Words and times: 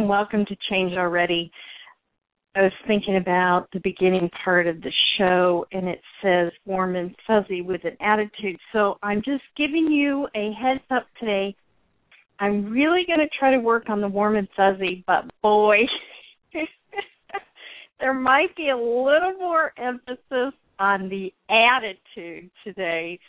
And 0.00 0.08
welcome 0.08 0.46
to 0.46 0.56
Change 0.70 0.94
Already. 0.94 1.52
I 2.56 2.62
was 2.62 2.72
thinking 2.86 3.18
about 3.18 3.66
the 3.74 3.80
beginning 3.80 4.30
part 4.42 4.66
of 4.66 4.80
the 4.80 4.92
show 5.18 5.66
and 5.72 5.86
it 5.86 6.00
says 6.22 6.50
warm 6.64 6.96
and 6.96 7.14
fuzzy 7.26 7.60
with 7.60 7.82
an 7.84 7.98
attitude. 8.00 8.56
So 8.72 8.96
I'm 9.02 9.18
just 9.18 9.42
giving 9.58 9.88
you 9.92 10.26
a 10.34 10.52
heads 10.54 10.80
up 10.90 11.06
today. 11.18 11.54
I'm 12.38 12.70
really 12.70 13.02
going 13.06 13.18
to 13.18 13.28
try 13.38 13.50
to 13.50 13.58
work 13.58 13.90
on 13.90 14.00
the 14.00 14.08
warm 14.08 14.36
and 14.36 14.48
fuzzy, 14.56 15.04
but 15.06 15.24
boy, 15.42 15.80
there 18.00 18.14
might 18.14 18.56
be 18.56 18.70
a 18.70 18.76
little 18.76 19.34
more 19.38 19.74
emphasis 19.76 20.54
on 20.78 21.10
the 21.10 21.30
attitude 21.50 22.50
today 22.64 23.20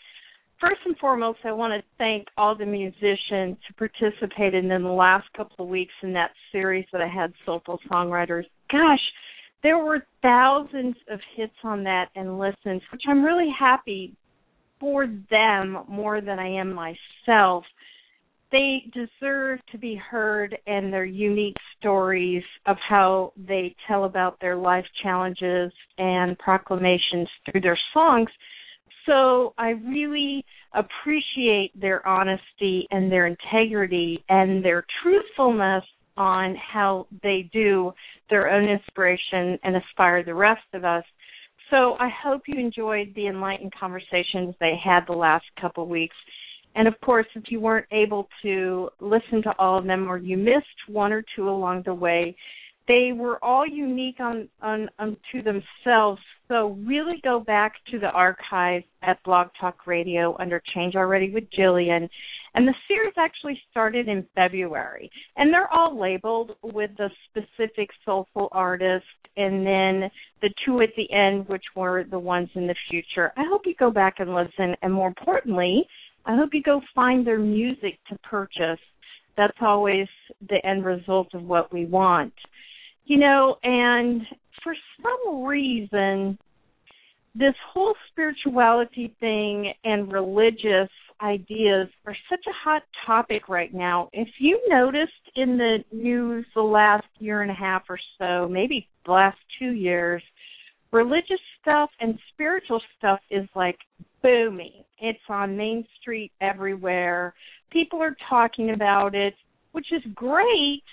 first 0.61 0.79
and 0.85 0.95
foremost, 0.99 1.39
I 1.43 1.51
want 1.51 1.73
to 1.73 1.87
thank 1.97 2.27
all 2.37 2.55
the 2.55 2.65
musicians 2.65 3.57
who 3.67 3.73
participated 3.77 4.63
in 4.63 4.83
the 4.83 4.89
last 4.89 5.25
couple 5.35 5.65
of 5.65 5.69
weeks 5.69 5.93
in 6.03 6.13
that 6.13 6.31
series 6.51 6.85
that 6.93 7.01
I 7.01 7.07
had, 7.07 7.33
Soulful 7.45 7.79
Songwriters. 7.89 8.43
Gosh, 8.71 9.01
there 9.63 9.79
were 9.79 10.05
thousands 10.21 10.95
of 11.09 11.19
hits 11.35 11.53
on 11.63 11.83
that 11.83 12.09
and 12.15 12.39
listens, 12.39 12.81
which 12.91 13.01
I'm 13.07 13.23
really 13.23 13.51
happy 13.57 14.15
for 14.79 15.07
them 15.29 15.83
more 15.89 16.21
than 16.21 16.39
I 16.39 16.47
am 16.47 16.73
myself. 16.73 17.63
They 18.51 18.83
deserve 18.93 19.59
to 19.71 19.77
be 19.77 19.95
heard 19.95 20.57
and 20.67 20.91
their 20.91 21.05
unique 21.05 21.55
stories 21.79 22.43
of 22.65 22.75
how 22.87 23.33
they 23.37 23.75
tell 23.87 24.03
about 24.03 24.39
their 24.41 24.57
life 24.57 24.85
challenges 25.01 25.71
and 25.97 26.37
proclamations 26.37 27.29
through 27.45 27.61
their 27.61 27.79
songs 27.93 28.29
so 29.05 29.53
I 29.57 29.69
really 29.69 30.45
appreciate 30.73 31.71
their 31.79 32.05
honesty 32.07 32.87
and 32.91 33.11
their 33.11 33.27
integrity 33.27 34.23
and 34.29 34.63
their 34.63 34.85
truthfulness 35.01 35.83
on 36.17 36.55
how 36.55 37.07
they 37.23 37.49
do 37.53 37.91
their 38.29 38.49
own 38.49 38.67
inspiration 38.67 39.57
and 39.63 39.75
inspire 39.75 40.23
the 40.23 40.33
rest 40.33 40.61
of 40.73 40.85
us. 40.85 41.03
So 41.69 41.95
I 41.99 42.09
hope 42.23 42.43
you 42.47 42.59
enjoyed 42.59 43.13
the 43.15 43.27
enlightened 43.27 43.73
conversations 43.77 44.55
they 44.59 44.73
had 44.83 45.01
the 45.07 45.13
last 45.13 45.45
couple 45.59 45.87
weeks. 45.87 46.15
And 46.75 46.87
of 46.87 46.93
course, 47.01 47.27
if 47.35 47.45
you 47.49 47.59
weren't 47.59 47.87
able 47.91 48.27
to 48.43 48.89
listen 48.99 49.41
to 49.43 49.53
all 49.57 49.79
of 49.79 49.85
them 49.85 50.09
or 50.09 50.17
you 50.17 50.37
missed 50.37 50.65
one 50.87 51.11
or 51.11 51.23
two 51.35 51.49
along 51.49 51.83
the 51.85 51.93
way, 51.93 52.35
they 52.87 53.11
were 53.15 53.43
all 53.43 53.65
unique 53.65 54.19
on, 54.19 54.49
on 54.61 54.89
unto 54.99 55.41
themselves. 55.43 56.21
So 56.51 56.77
really 56.85 57.21
go 57.23 57.39
back 57.39 57.75
to 57.91 57.99
the 57.99 58.09
archive 58.09 58.83
at 59.03 59.23
Blog 59.23 59.47
Talk 59.57 59.87
Radio 59.87 60.35
under 60.37 60.61
Change 60.75 60.95
Already 60.95 61.31
with 61.31 61.45
Jillian. 61.57 62.09
And 62.53 62.67
the 62.67 62.73
series 62.89 63.13
actually 63.17 63.57
started 63.71 64.09
in 64.09 64.27
February. 64.35 65.09
And 65.37 65.53
they're 65.53 65.73
all 65.73 65.97
labeled 65.97 66.51
with 66.61 66.91
the 66.97 67.09
specific 67.29 67.89
soulful 68.03 68.49
artist 68.51 69.05
and 69.37 69.65
then 69.65 70.11
the 70.41 70.53
two 70.65 70.81
at 70.81 70.89
the 70.97 71.09
end, 71.13 71.47
which 71.47 71.63
were 71.73 72.03
the 72.03 72.19
ones 72.19 72.49
in 72.55 72.67
the 72.67 72.75
future. 72.89 73.31
I 73.37 73.45
hope 73.49 73.61
you 73.63 73.73
go 73.79 73.89
back 73.89 74.15
and 74.19 74.35
listen. 74.35 74.75
And 74.81 74.91
more 74.91 75.07
importantly, 75.07 75.85
I 76.25 76.35
hope 76.35 76.49
you 76.51 76.61
go 76.61 76.81
find 76.93 77.25
their 77.25 77.39
music 77.39 77.97
to 78.09 78.17
purchase. 78.29 78.81
That's 79.37 79.57
always 79.61 80.07
the 80.49 80.59
end 80.65 80.83
result 80.83 81.33
of 81.33 81.43
what 81.43 81.71
we 81.71 81.85
want. 81.85 82.33
You 83.05 83.19
know, 83.19 83.55
and 83.63 84.21
for 84.63 84.75
some 85.01 85.43
reason, 85.43 86.37
this 87.33 87.55
whole 87.73 87.95
spirituality 88.11 89.15
thing 89.19 89.73
and 89.83 90.11
religious 90.11 90.89
ideas 91.21 91.87
are 92.05 92.15
such 92.29 92.43
a 92.47 92.53
hot 92.63 92.83
topic 93.05 93.47
right 93.47 93.73
now. 93.73 94.09
If 94.11 94.27
you 94.39 94.59
noticed 94.67 95.11
in 95.35 95.57
the 95.57 95.77
news 95.91 96.45
the 96.55 96.61
last 96.61 97.07
year 97.19 97.41
and 97.41 97.51
a 97.51 97.55
half 97.55 97.83
or 97.89 97.99
so, 98.17 98.47
maybe 98.49 98.87
the 99.05 99.11
last 99.11 99.37
two 99.59 99.71
years, 99.71 100.23
religious 100.91 101.39
stuff 101.61 101.89
and 101.99 102.17
spiritual 102.33 102.81
stuff 102.97 103.19
is 103.29 103.47
like 103.55 103.77
booming. 104.21 104.83
It's 104.99 105.19
on 105.29 105.55
Main 105.55 105.85
Street 106.01 106.31
everywhere. 106.41 107.33
People 107.71 108.01
are 108.01 108.15
talking 108.29 108.71
about 108.71 109.15
it, 109.15 109.33
which 109.71 109.87
is 109.91 110.01
great, 110.13 110.83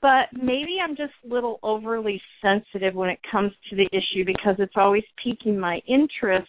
but 0.00 0.28
maybe 0.32 0.76
I'm 0.82 0.96
just 0.96 1.12
a 1.24 1.32
little 1.32 1.58
overly 1.62 2.20
sensitive 2.42 2.94
when 2.94 3.10
it 3.10 3.18
comes 3.30 3.52
to 3.70 3.76
the 3.76 3.88
issue 3.92 4.24
because 4.24 4.56
it's 4.58 4.74
always 4.76 5.04
piquing 5.22 5.58
my 5.58 5.80
interest 5.86 6.48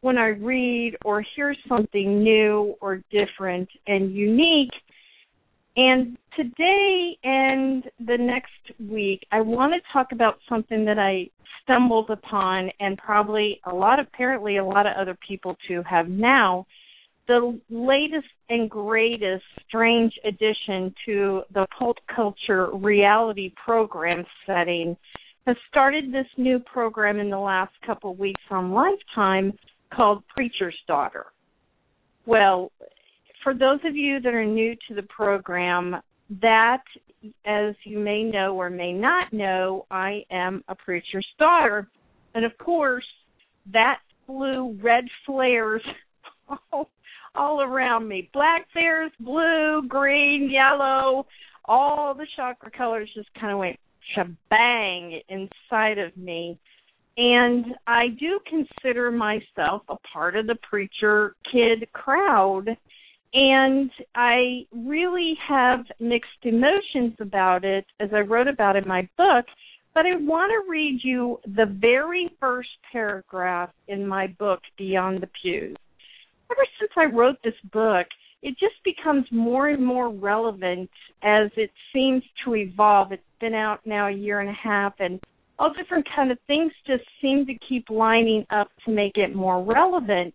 when 0.00 0.18
I 0.18 0.28
read 0.28 0.96
or 1.04 1.24
hear 1.34 1.54
something 1.68 2.22
new 2.22 2.74
or 2.80 3.02
different 3.10 3.68
and 3.86 4.14
unique. 4.14 4.72
And 5.76 6.16
today 6.36 7.18
and 7.24 7.84
the 7.98 8.18
next 8.18 8.78
week, 8.90 9.26
I 9.32 9.40
want 9.40 9.72
to 9.72 9.80
talk 9.92 10.12
about 10.12 10.38
something 10.48 10.84
that 10.84 10.98
I 10.98 11.30
stumbled 11.62 12.10
upon 12.10 12.70
and 12.80 12.98
probably 12.98 13.60
a 13.64 13.74
lot, 13.74 13.98
apparently, 13.98 14.58
a 14.58 14.64
lot 14.64 14.86
of 14.86 14.92
other 14.96 15.16
people 15.26 15.56
too 15.66 15.82
have 15.88 16.08
now 16.08 16.66
the 17.26 17.58
latest 17.70 18.26
and 18.48 18.70
greatest 18.70 19.44
strange 19.66 20.12
addition 20.24 20.94
to 21.06 21.42
the 21.52 21.66
cult 21.78 21.98
culture 22.14 22.70
reality 22.74 23.52
program 23.64 24.24
setting 24.46 24.96
has 25.46 25.56
started 25.68 26.12
this 26.12 26.26
new 26.36 26.58
program 26.58 27.18
in 27.18 27.30
the 27.30 27.38
last 27.38 27.72
couple 27.86 28.12
of 28.12 28.18
weeks 28.18 28.40
on 28.50 28.72
Lifetime 28.72 29.52
called 29.94 30.22
Preacher's 30.34 30.76
Daughter. 30.86 31.26
Well, 32.26 32.72
for 33.42 33.52
those 33.52 33.80
of 33.84 33.94
you 33.94 34.20
that 34.20 34.32
are 34.32 34.44
new 34.44 34.74
to 34.88 34.94
the 34.94 35.02
program, 35.02 35.96
that, 36.40 36.82
as 37.44 37.74
you 37.84 37.98
may 37.98 38.22
know 38.22 38.56
or 38.56 38.70
may 38.70 38.92
not 38.92 39.32
know, 39.32 39.86
I 39.90 40.22
am 40.30 40.64
a 40.68 40.74
preacher's 40.74 41.26
daughter. 41.38 41.88
And 42.34 42.44
of 42.44 42.56
course, 42.58 43.04
that 43.72 43.98
flew 44.26 44.78
red 44.82 45.04
flares 45.26 45.82
all 46.72 46.90
all 47.34 47.62
around 47.62 48.08
me. 48.08 48.30
Black 48.32 48.66
bears, 48.74 49.12
blue, 49.20 49.82
green, 49.88 50.50
yellow, 50.50 51.26
all 51.64 52.14
the 52.14 52.26
chakra 52.36 52.70
colors 52.70 53.10
just 53.14 53.28
kind 53.38 53.52
of 53.52 53.58
went 53.58 53.78
shabang 54.16 55.20
inside 55.28 55.98
of 55.98 56.16
me. 56.16 56.58
And 57.16 57.66
I 57.86 58.08
do 58.18 58.40
consider 58.46 59.10
myself 59.10 59.82
a 59.88 59.96
part 60.12 60.36
of 60.36 60.46
the 60.46 60.56
preacher 60.68 61.36
kid 61.50 61.88
crowd. 61.92 62.76
And 63.32 63.90
I 64.14 64.66
really 64.72 65.34
have 65.48 65.80
mixed 66.00 66.30
emotions 66.42 67.14
about 67.20 67.64
it, 67.64 67.84
as 67.98 68.10
I 68.12 68.20
wrote 68.20 68.48
about 68.48 68.76
in 68.76 68.86
my 68.86 69.08
book. 69.16 69.46
But 69.92 70.06
I 70.06 70.16
want 70.16 70.50
to 70.50 70.70
read 70.70 71.00
you 71.04 71.38
the 71.46 71.66
very 71.66 72.30
first 72.40 72.68
paragraph 72.90 73.70
in 73.86 74.06
my 74.06 74.26
book, 74.38 74.60
Beyond 74.76 75.22
the 75.22 75.30
Pews 75.40 75.76
ever 76.50 76.66
since 76.78 76.92
I 76.96 77.04
wrote 77.04 77.36
this 77.42 77.54
book, 77.72 78.06
it 78.42 78.56
just 78.58 78.74
becomes 78.84 79.24
more 79.30 79.68
and 79.68 79.84
more 79.84 80.10
relevant 80.10 80.90
as 81.22 81.50
it 81.56 81.70
seems 81.92 82.22
to 82.44 82.54
evolve. 82.54 83.12
It's 83.12 83.22
been 83.40 83.54
out 83.54 83.80
now 83.86 84.08
a 84.08 84.12
year 84.12 84.40
and 84.40 84.50
a 84.50 84.52
half 84.52 84.94
and 84.98 85.20
all 85.58 85.72
different 85.72 86.06
kind 86.14 86.30
of 86.30 86.38
things 86.46 86.72
just 86.86 87.04
seem 87.22 87.46
to 87.46 87.54
keep 87.68 87.88
lining 87.88 88.44
up 88.50 88.68
to 88.84 88.92
make 88.92 89.16
it 89.16 89.34
more 89.34 89.62
relevant. 89.62 90.34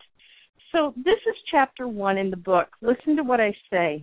So 0.72 0.94
this 0.96 1.18
is 1.26 1.34
chapter 1.50 1.86
1 1.88 2.18
in 2.18 2.30
the 2.30 2.36
book. 2.36 2.68
Listen 2.80 3.16
to 3.16 3.22
what 3.22 3.40
I 3.40 3.54
say. 3.70 4.00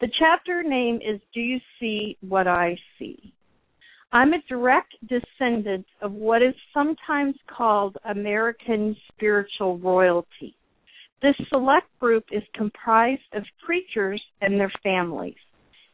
The 0.00 0.08
chapter 0.18 0.62
name 0.62 0.96
is 0.96 1.20
Do 1.32 1.40
You 1.40 1.58
See 1.80 2.16
What 2.20 2.46
I 2.46 2.76
See? 2.98 3.32
I'm 4.14 4.32
a 4.32 4.38
direct 4.48 4.94
descendant 5.08 5.84
of 6.00 6.12
what 6.12 6.40
is 6.40 6.54
sometimes 6.72 7.34
called 7.48 7.96
American 8.08 8.94
spiritual 9.08 9.76
royalty. 9.78 10.54
This 11.20 11.34
select 11.48 11.88
group 11.98 12.22
is 12.30 12.44
comprised 12.54 13.22
of 13.32 13.42
preachers 13.66 14.22
and 14.40 14.60
their 14.60 14.70
families. 14.84 15.34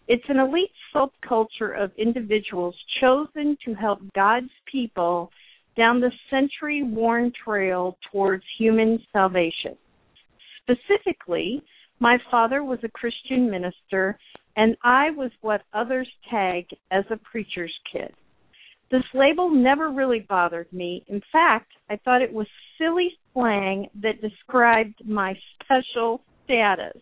It's 0.06 0.24
an 0.28 0.38
elite 0.38 0.70
subculture 0.94 1.82
of 1.82 1.92
individuals 1.96 2.74
chosen 3.00 3.56
to 3.64 3.72
help 3.72 4.00
God's 4.14 4.50
people 4.70 5.30
down 5.74 6.00
the 6.00 6.12
century 6.28 6.82
worn 6.82 7.32
trail 7.42 7.96
towards 8.12 8.44
human 8.58 8.98
salvation. 9.14 9.78
Specifically, 10.62 11.62
my 12.00 12.18
father 12.30 12.64
was 12.64 12.80
a 12.82 12.88
Christian 12.90 13.50
minister, 13.50 14.18
and 14.56 14.76
I 14.82 15.10
was 15.10 15.30
what 15.40 15.62
others 15.72 16.08
tag 16.30 16.66
as 16.90 17.04
a 17.10 17.16
preacher's 17.16 17.74
kid. 17.92 18.12
This 18.90 19.04
label 19.14 19.50
never 19.50 19.90
really 19.90 20.20
bothered 20.28 20.72
me. 20.72 21.04
In 21.06 21.22
fact, 21.32 21.70
I 21.88 21.96
thought 21.96 22.22
it 22.22 22.32
was 22.32 22.46
silly 22.76 23.10
slang 23.32 23.88
that 24.02 24.20
described 24.20 25.02
my 25.06 25.34
special 25.62 26.22
status. 26.44 27.00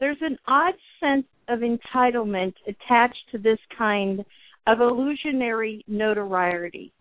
There's 0.00 0.20
an 0.20 0.38
odd 0.48 0.74
sense 0.98 1.26
of 1.48 1.60
entitlement 1.60 2.54
attached 2.66 3.22
to 3.30 3.38
this 3.38 3.58
kind 3.76 4.24
of 4.66 4.80
illusionary 4.80 5.84
notoriety. 5.86 6.92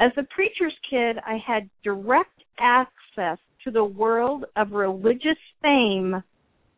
As 0.00 0.12
a 0.16 0.22
preacher's 0.34 0.74
kid, 0.88 1.18
I 1.24 1.38
had 1.44 1.68
direct 1.84 2.42
access 2.58 3.38
to 3.64 3.70
the 3.70 3.84
world 3.84 4.44
of 4.56 4.72
religious 4.72 5.38
fame 5.62 6.22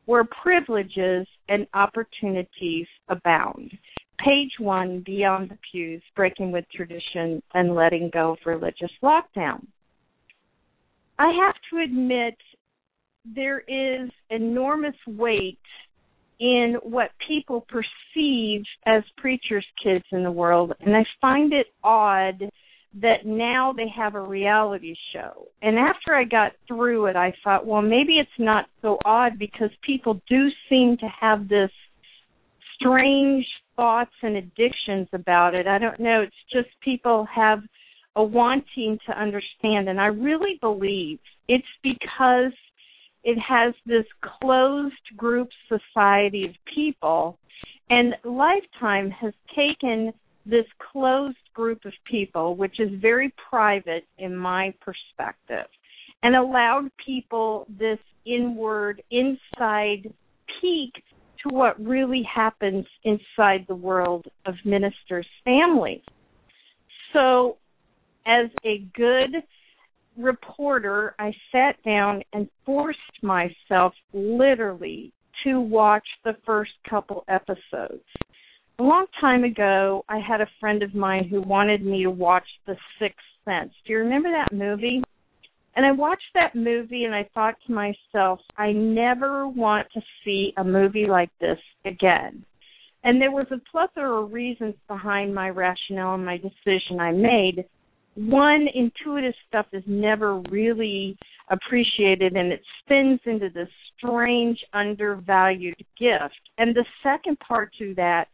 where 0.07 0.25
privileges 0.43 1.27
and 1.49 1.67
opportunities 1.75 2.87
abound. 3.09 3.71
Page 4.19 4.53
one, 4.59 5.03
Beyond 5.07 5.51
the 5.51 5.59
Pews, 5.71 6.03
Breaking 6.15 6.53
with 6.53 6.65
Tradition 6.75 7.43
and 7.55 7.75
Letting 7.75 8.11
Go 8.13 8.33
of 8.33 8.39
Religious 8.45 8.91
Lockdown. 9.03 9.67
I 11.19 11.33
have 11.45 11.55
to 11.71 11.85
admit, 11.85 12.35
there 13.35 13.61
is 13.61 14.11
enormous 14.31 14.97
weight 15.07 15.59
in 16.41 16.77
what 16.83 17.11
people 17.29 17.67
perceive 17.69 18.63
as 18.87 19.03
preachers' 19.19 19.67
kids 19.83 20.05
in 20.11 20.23
the 20.23 20.31
world, 20.31 20.73
and 20.81 20.97
I 20.97 21.05
find 21.21 21.53
it 21.53 21.67
odd 21.85 22.43
that 22.95 23.25
now 23.25 23.73
they 23.77 23.87
have 23.95 24.15
a 24.15 24.21
reality 24.21 24.95
show. 25.13 25.47
And 25.63 25.79
after 25.79 26.15
I 26.15 26.25
got 26.25 26.53
through 26.67 27.07
it, 27.07 27.17
I 27.17 27.33
thought, 27.45 27.67
well, 27.67 27.83
maybe 27.83 28.15
it's 28.15 28.31
not 28.39 28.67
so 28.83 28.99
odd 29.05 29.39
because 29.39 29.71
people 29.87 30.21
do 30.29 30.49
seem 30.69 30.97
to 30.99 31.07
have 31.21 31.49
this 31.49 31.71
strange 32.75 33.47
thoughts 33.77 34.11
and 34.23 34.37
addictions 34.37 35.09
about 35.13 35.55
it. 35.55 35.67
I 35.67 35.79
don't 35.79 36.01
know. 36.01 36.23
It's 36.23 36.35
just 36.53 36.69
people 36.83 37.27
have 37.33 37.61
a 38.17 38.25
wanting 38.25 38.99
to 39.07 39.21
understand. 39.21 39.89
And 39.89 40.01
I 40.01 40.07
really 40.07 40.59
believe 40.61 41.19
it's 41.47 41.65
because 41.83 42.53
it 43.23 43.39
has 43.39 43.75
this 43.87 44.07
closed 44.41 44.95
group 45.17 45.49
society 45.69 46.47
of 46.47 46.55
people. 46.75 47.39
And 47.89 48.15
Lifetime 48.25 49.11
has 49.11 49.33
taken 49.55 50.13
this 50.47 50.67
closed 50.93 51.37
group 51.55 51.85
of 51.85 51.93
people, 52.11 52.57
which 52.57 52.81
is 52.81 52.91
very 53.01 53.33
private 53.51 54.05
in 54.19 54.37
my 54.37 54.75
perspective, 54.81 55.67
and 56.23 56.35
allowed 56.35 56.91
people 57.05 57.67
this 57.79 57.99
inward, 58.27 59.03
inside 59.11 60.13
peek 60.61 60.93
to 61.43 61.55
what 61.55 61.81
really 61.83 62.23
happens 62.23 62.87
inside 63.05 63.65
the 63.69 63.75
world 63.75 64.27
of 64.47 64.55
ministers' 64.65 65.27
families. 65.45 66.03
So, 67.13 67.57
as 68.27 68.51
a 68.65 68.85
good 68.95 69.43
reporter, 70.17 71.15
I 71.19 71.33
sat 71.51 71.83
down 71.85 72.23
and 72.33 72.49
forced 72.67 73.23
myself 73.23 73.95
literally 74.13 75.13
to 75.45 75.61
watch 75.61 76.07
the 76.25 76.37
first 76.45 76.73
couple 76.89 77.25
episodes 77.29 78.05
a 78.81 78.83
long 78.83 79.05
time 79.21 79.45
ago, 79.45 80.07
I 80.09 80.21
had 80.27 80.41
a 80.41 80.49
friend 80.59 80.83
of 80.83 80.95
mine 80.95 81.29
who 81.29 81.43
wanted 81.43 81.85
me 81.85 82.03
to 82.03 82.11
watch 82.11 82.47
The 82.67 82.77
Sixth 82.99 83.19
Sense. 83.45 83.73
Do 83.87 83.93
you 83.93 83.99
remember 83.99 84.31
that 84.31 84.57
movie? 84.57 85.03
And 85.77 85.85
I 85.85 85.93
watched 85.93 86.33
that 86.33 86.55
movie 86.55 87.05
and 87.05 87.15
I 87.15 87.29
thought 87.35 87.57
to 87.67 87.73
myself, 87.73 88.41
I 88.57 88.73
never 88.73 89.47
want 89.47 89.87
to 89.93 90.01
see 90.25 90.55
a 90.57 90.65
movie 90.65 91.07
like 91.07 91.29
this 91.41 91.59
again. 91.85 92.43
And 93.05 93.21
there 93.21 93.31
was 93.31 93.47
a 93.51 93.61
plethora 93.71 94.25
of 94.25 94.33
reasons 94.33 94.75
behind 94.89 95.35
my 95.35 95.51
rationale 95.51 96.15
and 96.15 96.25
my 96.25 96.39
decision 96.39 97.01
I 97.01 97.13
made. 97.13 97.67
One, 98.15 98.67
intuitive 98.75 99.35
stuff 99.47 99.67
is 99.75 99.85
never 99.87 100.41
really 100.51 101.19
appreciated 101.51 102.35
and 102.35 102.51
it 102.51 102.63
spins 102.83 103.21
into 103.27 103.51
this 103.51 103.69
strange, 103.99 104.59
undervalued 104.73 105.77
gift. 105.99 106.41
And 106.57 106.75
the 106.75 106.87
second 107.03 107.39
part 107.41 107.75
to 107.79 107.95
that 107.97 108.29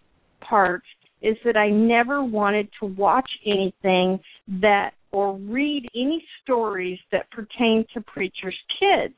part 0.48 0.82
is 1.22 1.36
that 1.44 1.56
I 1.56 1.68
never 1.68 2.22
wanted 2.22 2.68
to 2.80 2.86
watch 2.86 3.28
anything 3.44 4.20
that 4.60 4.92
or 5.12 5.36
read 5.38 5.88
any 5.94 6.22
stories 6.42 6.98
that 7.10 7.30
pertain 7.30 7.86
to 7.94 8.00
preachers' 8.02 8.58
kids. 8.78 9.14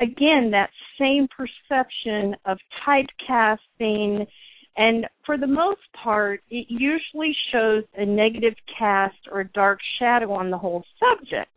Again, 0.00 0.50
that 0.50 0.68
same 0.98 1.26
perception 1.28 2.36
of 2.44 2.58
typecasting, 2.86 4.26
and 4.76 5.06
for 5.24 5.38
the 5.38 5.46
most 5.46 5.80
part, 6.02 6.42
it 6.50 6.66
usually 6.68 7.34
shows 7.50 7.84
a 7.96 8.04
negative 8.04 8.54
cast 8.78 9.16
or 9.32 9.40
a 9.40 9.48
dark 9.48 9.78
shadow 9.98 10.32
on 10.32 10.50
the 10.50 10.58
whole 10.58 10.84
subject. 11.00 11.50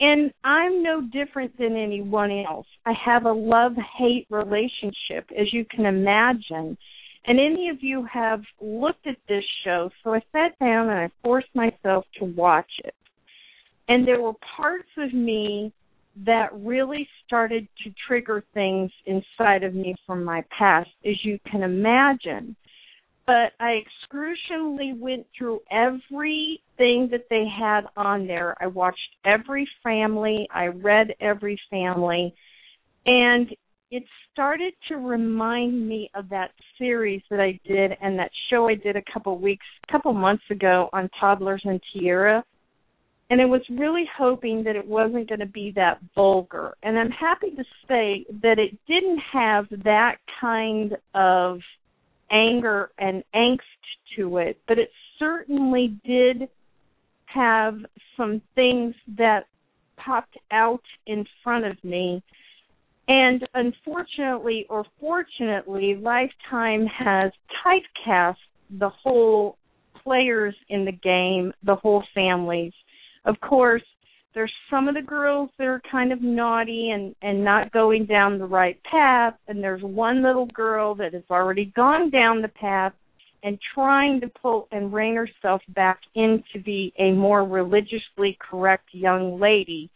And 0.00 0.32
I'm 0.42 0.82
no 0.82 1.00
different 1.00 1.56
than 1.56 1.76
anyone 1.76 2.32
else. 2.32 2.66
I 2.84 2.92
have 3.04 3.24
a 3.26 3.32
love 3.32 3.74
hate 3.96 4.26
relationship, 4.28 5.30
as 5.38 5.52
you 5.52 5.64
can 5.64 5.86
imagine 5.86 6.76
and 7.26 7.40
any 7.40 7.68
of 7.68 7.82
you 7.82 8.04
have 8.04 8.42
looked 8.60 9.06
at 9.06 9.16
this 9.28 9.44
show, 9.64 9.90
so 10.02 10.14
I 10.14 10.20
sat 10.32 10.58
down 10.60 10.88
and 10.88 10.98
I 10.98 11.10
forced 11.22 11.54
myself 11.54 12.04
to 12.18 12.24
watch 12.24 12.70
it. 12.84 12.94
And 13.88 14.06
there 14.06 14.20
were 14.20 14.34
parts 14.56 14.88
of 14.96 15.12
me 15.12 15.72
that 16.24 16.48
really 16.54 17.06
started 17.26 17.68
to 17.84 17.92
trigger 18.06 18.42
things 18.54 18.90
inside 19.04 19.64
of 19.64 19.74
me 19.74 19.94
from 20.06 20.24
my 20.24 20.42
past, 20.56 20.90
as 21.04 21.16
you 21.24 21.38
can 21.50 21.62
imagine. 21.62 22.56
But 23.26 23.52
I 23.58 23.80
excruciatingly 23.84 24.94
went 24.96 25.26
through 25.36 25.60
everything 25.70 27.08
that 27.10 27.26
they 27.28 27.44
had 27.46 27.82
on 27.96 28.26
there. 28.26 28.56
I 28.60 28.68
watched 28.68 29.16
every 29.24 29.68
family, 29.82 30.48
I 30.54 30.66
read 30.66 31.08
every 31.20 31.60
family, 31.68 32.34
and 33.04 33.48
it 33.96 34.04
started 34.30 34.74
to 34.88 34.96
remind 34.96 35.88
me 35.88 36.10
of 36.14 36.28
that 36.28 36.50
series 36.76 37.22
that 37.30 37.40
I 37.40 37.58
did 37.66 37.92
and 38.02 38.18
that 38.18 38.30
show 38.50 38.68
I 38.68 38.74
did 38.74 38.94
a 38.94 39.02
couple 39.10 39.38
weeks, 39.38 39.64
a 39.88 39.92
couple 39.92 40.12
months 40.12 40.42
ago 40.50 40.90
on 40.92 41.08
toddlers 41.18 41.62
and 41.64 41.80
Tiaras. 41.94 42.42
And 43.30 43.40
I 43.40 43.46
was 43.46 43.62
really 43.70 44.04
hoping 44.14 44.62
that 44.64 44.76
it 44.76 44.86
wasn't 44.86 45.30
going 45.30 45.40
to 45.40 45.46
be 45.46 45.72
that 45.76 45.98
vulgar. 46.14 46.74
And 46.82 46.98
I'm 46.98 47.10
happy 47.10 47.52
to 47.56 47.64
say 47.88 48.26
that 48.42 48.58
it 48.58 48.76
didn't 48.86 49.20
have 49.32 49.64
that 49.84 50.16
kind 50.42 50.94
of 51.14 51.60
anger 52.30 52.90
and 52.98 53.24
angst 53.34 53.60
to 54.16 54.36
it, 54.36 54.58
but 54.68 54.78
it 54.78 54.90
certainly 55.18 55.96
did 56.04 56.50
have 57.24 57.78
some 58.14 58.42
things 58.54 58.94
that 59.16 59.46
popped 59.96 60.36
out 60.52 60.82
in 61.06 61.24
front 61.42 61.64
of 61.64 61.82
me 61.82 62.22
and 63.08 63.46
unfortunately 63.54 64.66
or 64.68 64.84
fortunately, 65.00 65.96
Lifetime 66.00 66.86
has 66.86 67.32
typecast 67.64 68.36
the 68.78 68.88
whole 68.88 69.58
players 70.02 70.54
in 70.68 70.84
the 70.84 70.92
game, 70.92 71.52
the 71.64 71.76
whole 71.76 72.02
families. 72.14 72.72
Of 73.24 73.36
course, 73.40 73.82
there's 74.34 74.52
some 74.70 74.86
of 74.86 74.94
the 74.94 75.02
girls 75.02 75.50
that 75.58 75.66
are 75.66 75.80
kind 75.90 76.12
of 76.12 76.20
naughty 76.20 76.90
and 76.90 77.14
and 77.22 77.42
not 77.42 77.72
going 77.72 78.04
down 78.04 78.38
the 78.38 78.44
right 78.44 78.78
path 78.84 79.34
and 79.48 79.64
there's 79.64 79.82
one 79.82 80.22
little 80.22 80.46
girl 80.46 80.94
that 80.96 81.14
has 81.14 81.22
already 81.30 81.72
gone 81.74 82.10
down 82.10 82.42
the 82.42 82.48
path 82.48 82.92
and 83.42 83.58
trying 83.74 84.20
to 84.20 84.28
pull 84.42 84.68
and 84.72 84.92
rein 84.92 85.16
herself 85.16 85.62
back 85.68 86.00
in 86.14 86.44
to 86.52 86.60
be 86.60 86.92
a 86.98 87.12
more 87.12 87.44
religiously 87.44 88.36
correct 88.38 88.88
young 88.92 89.40
lady 89.40 89.88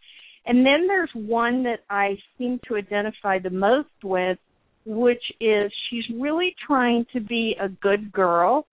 and 0.46 0.64
then 0.64 0.86
there's 0.86 1.10
one 1.14 1.62
that 1.64 1.80
I 1.88 2.16
seem 2.38 2.60
to 2.68 2.76
identify 2.76 3.38
the 3.38 3.50
most 3.50 3.88
with, 4.02 4.38
which 4.86 5.22
is 5.40 5.70
she's 5.88 6.04
really 6.18 6.54
trying 6.66 7.04
to 7.12 7.20
be 7.20 7.56
a 7.60 7.68
good 7.68 8.10
girl, 8.12 8.66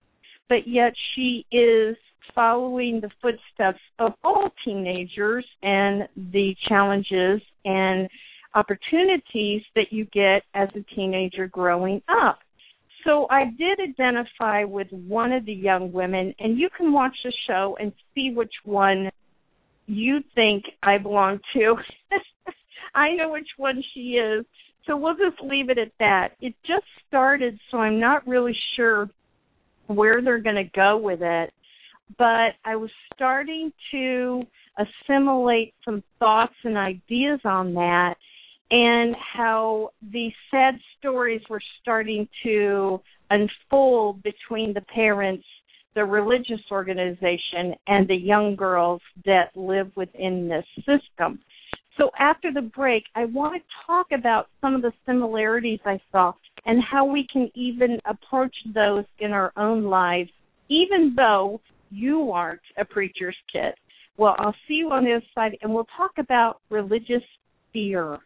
but 0.48 0.66
yet 0.66 0.92
she 1.14 1.44
is 1.52 1.96
following 2.34 3.00
the 3.00 3.10
footsteps 3.20 3.80
of 3.98 4.12
all 4.24 4.50
teenagers 4.64 5.44
and 5.62 6.08
the 6.32 6.54
challenges 6.68 7.40
and 7.64 8.08
opportunities 8.54 9.62
that 9.74 9.86
you 9.90 10.04
get 10.06 10.42
as 10.54 10.68
a 10.74 10.94
teenager 10.94 11.46
growing 11.48 12.00
up. 12.08 12.38
So 13.04 13.26
I 13.30 13.44
did 13.56 13.78
identify 13.80 14.64
with 14.64 14.88
one 14.90 15.32
of 15.32 15.46
the 15.46 15.52
young 15.52 15.92
women, 15.92 16.34
and 16.38 16.58
you 16.58 16.68
can 16.76 16.92
watch 16.92 17.16
the 17.24 17.32
show 17.46 17.76
and 17.80 17.92
see 18.14 18.32
which 18.34 18.52
one 18.64 19.10
you 19.88 20.20
think 20.34 20.64
I 20.82 20.98
belong 20.98 21.40
to. 21.54 21.74
I 22.94 23.14
know 23.14 23.32
which 23.32 23.48
one 23.56 23.82
she 23.92 24.12
is. 24.12 24.44
So 24.86 24.96
we'll 24.96 25.16
just 25.16 25.42
leave 25.42 25.68
it 25.70 25.78
at 25.78 25.92
that. 25.98 26.28
It 26.40 26.54
just 26.66 26.86
started, 27.08 27.58
so 27.70 27.78
I'm 27.78 27.98
not 28.00 28.26
really 28.26 28.56
sure 28.76 29.10
where 29.86 30.22
they're 30.22 30.40
going 30.40 30.56
to 30.56 30.70
go 30.74 30.96
with 30.96 31.20
it. 31.22 31.52
but 32.16 32.54
I 32.64 32.76
was 32.76 32.90
starting 33.14 33.72
to 33.92 34.42
assimilate 34.78 35.74
some 35.84 36.02
thoughts 36.18 36.54
and 36.64 36.76
ideas 36.78 37.40
on 37.44 37.74
that 37.74 38.14
and 38.70 39.14
how 39.36 39.90
the 40.12 40.30
sad 40.50 40.78
stories 40.98 41.40
were 41.50 41.60
starting 41.80 42.28
to 42.44 43.00
unfold 43.30 44.22
between 44.22 44.72
the 44.72 44.80
parents, 44.82 45.44
the 45.98 46.04
religious 46.04 46.60
organization, 46.70 47.74
and 47.88 48.06
the 48.06 48.14
young 48.14 48.54
girls 48.54 49.02
that 49.26 49.50
live 49.56 49.90
within 49.96 50.48
this 50.48 50.64
system. 50.76 51.40
So 51.96 52.12
after 52.20 52.52
the 52.52 52.62
break, 52.62 53.02
I 53.16 53.24
want 53.24 53.60
to 53.60 53.68
talk 53.84 54.06
about 54.16 54.46
some 54.60 54.76
of 54.76 54.82
the 54.82 54.92
similarities 55.04 55.80
I 55.84 56.00
saw 56.12 56.34
and 56.66 56.80
how 56.88 57.04
we 57.04 57.26
can 57.32 57.50
even 57.56 57.98
approach 58.08 58.54
those 58.72 59.06
in 59.18 59.32
our 59.32 59.52
own 59.56 59.86
lives, 59.86 60.30
even 60.68 61.14
though 61.16 61.60
you 61.90 62.30
aren't 62.30 62.60
a 62.76 62.84
preacher's 62.84 63.36
kid. 63.52 63.74
Well, 64.16 64.36
I'll 64.38 64.54
see 64.68 64.74
you 64.74 64.92
on 64.92 65.02
the 65.02 65.14
other 65.14 65.24
side, 65.34 65.58
and 65.62 65.74
we'll 65.74 65.88
talk 65.96 66.12
about 66.18 66.60
religious 66.70 67.24
fear. 67.72 68.18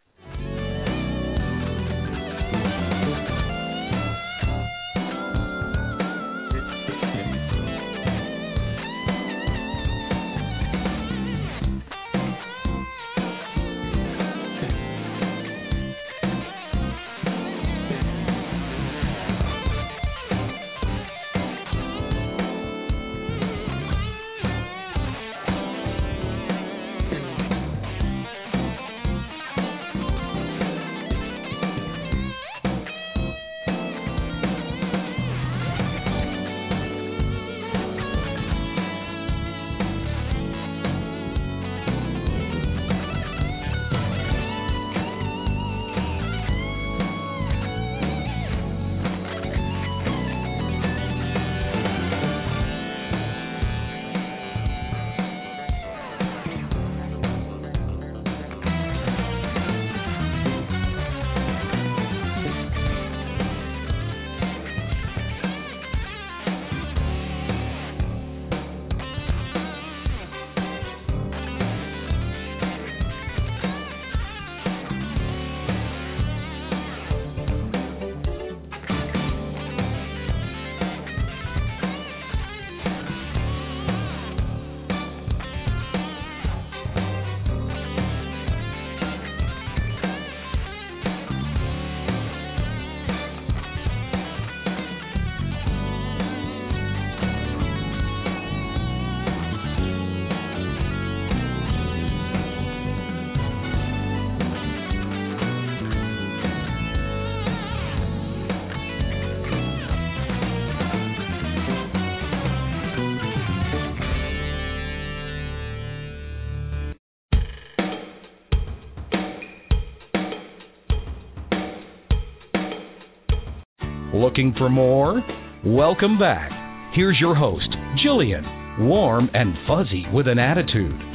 Looking 124.43 124.59
for 124.59 124.69
more? 124.69 125.23
Welcome 125.65 126.19
back. 126.19 126.51
Here's 126.93 127.17
your 127.17 127.33
host, 127.33 127.69
Jillian, 128.05 128.43
warm 128.85 129.29
and 129.33 129.53
fuzzy 129.65 130.05
with 130.13 130.27
an 130.27 130.37
attitude. 130.37 131.12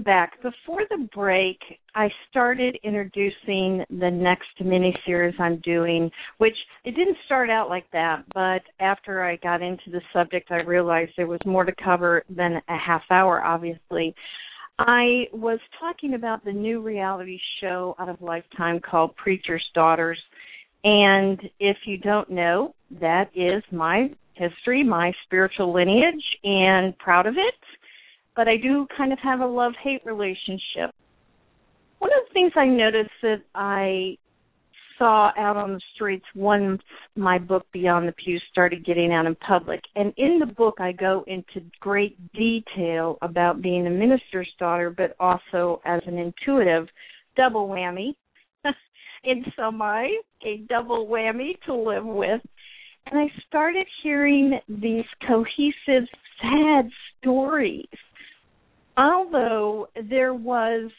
Welcome 0.00 0.12
back. 0.12 0.42
Before 0.42 0.82
the 0.88 1.08
break, 1.14 1.58
I 1.94 2.08
started 2.30 2.78
introducing 2.82 3.84
the 3.90 4.10
next 4.10 4.48
mini 4.58 4.94
series 5.04 5.34
I'm 5.38 5.58
doing, 5.58 6.10
which 6.38 6.56
it 6.86 6.92
didn't 6.92 7.18
start 7.26 7.50
out 7.50 7.68
like 7.68 7.84
that, 7.92 8.24
but 8.32 8.62
after 8.82 9.22
I 9.22 9.36
got 9.36 9.60
into 9.60 9.90
the 9.90 10.00
subject, 10.14 10.50
I 10.50 10.62
realized 10.62 11.10
there 11.18 11.26
was 11.26 11.40
more 11.44 11.64
to 11.64 11.72
cover 11.84 12.22
than 12.30 12.62
a 12.68 12.78
half 12.78 13.02
hour, 13.10 13.44
obviously. 13.44 14.14
I 14.78 15.26
was 15.34 15.58
talking 15.78 16.14
about 16.14 16.46
the 16.46 16.52
new 16.52 16.80
reality 16.80 17.38
show 17.60 17.94
out 17.98 18.08
of 18.08 18.22
Lifetime 18.22 18.80
called 18.80 19.14
Preacher's 19.16 19.66
Daughters. 19.74 20.18
And 20.82 21.38
if 21.58 21.76
you 21.84 21.98
don't 21.98 22.30
know, 22.30 22.74
that 23.02 23.28
is 23.34 23.62
my 23.70 24.08
history, 24.32 24.82
my 24.82 25.12
spiritual 25.26 25.74
lineage, 25.74 26.24
and 26.42 26.96
proud 26.96 27.26
of 27.26 27.34
it 27.34 27.54
but 28.36 28.48
I 28.48 28.56
do 28.56 28.86
kind 28.96 29.12
of 29.12 29.18
have 29.20 29.40
a 29.40 29.46
love 29.46 29.72
hate 29.82 30.04
relationship. 30.04 30.94
One 31.98 32.10
of 32.12 32.28
the 32.28 32.32
things 32.32 32.52
I 32.56 32.66
noticed 32.66 33.10
that 33.22 33.42
I 33.54 34.16
saw 35.00 35.30
out 35.36 35.56
on 35.56 35.72
the 35.72 35.80
streets 35.94 36.26
once 36.34 36.82
my 37.16 37.38
book 37.38 37.64
Beyond 37.72 38.06
the 38.06 38.12
Pews 38.12 38.42
started 38.52 38.84
getting 38.84 39.12
out 39.12 39.26
in 39.26 39.34
public. 39.36 39.80
And 39.96 40.12
in 40.18 40.38
the 40.38 40.46
book, 40.46 40.76
I 40.78 40.92
go 40.92 41.24
into 41.26 41.62
great 41.80 42.16
detail 42.34 43.16
about 43.22 43.62
being 43.62 43.86
a 43.86 43.90
minister's 43.90 44.50
daughter, 44.58 44.90
but 44.90 45.16
also 45.18 45.80
as 45.86 46.02
an 46.06 46.18
intuitive 46.18 46.86
double 47.34 47.66
whammy 47.66 48.14
in 49.24 49.44
some 49.56 49.80
eyes, 49.80 50.10
a 50.44 50.58
double 50.68 51.06
whammy 51.06 51.52
to 51.64 51.74
live 51.74 52.04
with. 52.04 52.42
And 53.06 53.18
I 53.18 53.26
started 53.48 53.86
hearing 54.02 54.60
these 54.68 55.06
cohesive, 55.26 56.06
sad 56.42 56.90
stories 57.18 57.86
although 59.00 59.88
there 60.10 60.34
was 60.34 60.90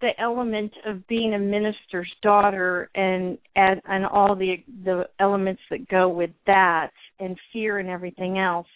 the 0.00 0.10
element 0.20 0.72
of 0.86 1.06
being 1.08 1.34
a 1.34 1.38
minister's 1.38 2.10
daughter 2.22 2.88
and 2.94 3.36
and, 3.56 3.82
and 3.86 4.06
all 4.06 4.36
the 4.36 4.56
the 4.84 5.02
elements 5.18 5.60
that 5.70 5.88
go 5.88 6.08
with 6.08 6.30
that 6.46 6.90
and 7.18 7.36
fear 7.52 7.80
and 7.80 7.88
everything 7.88 8.38
else 8.38 8.68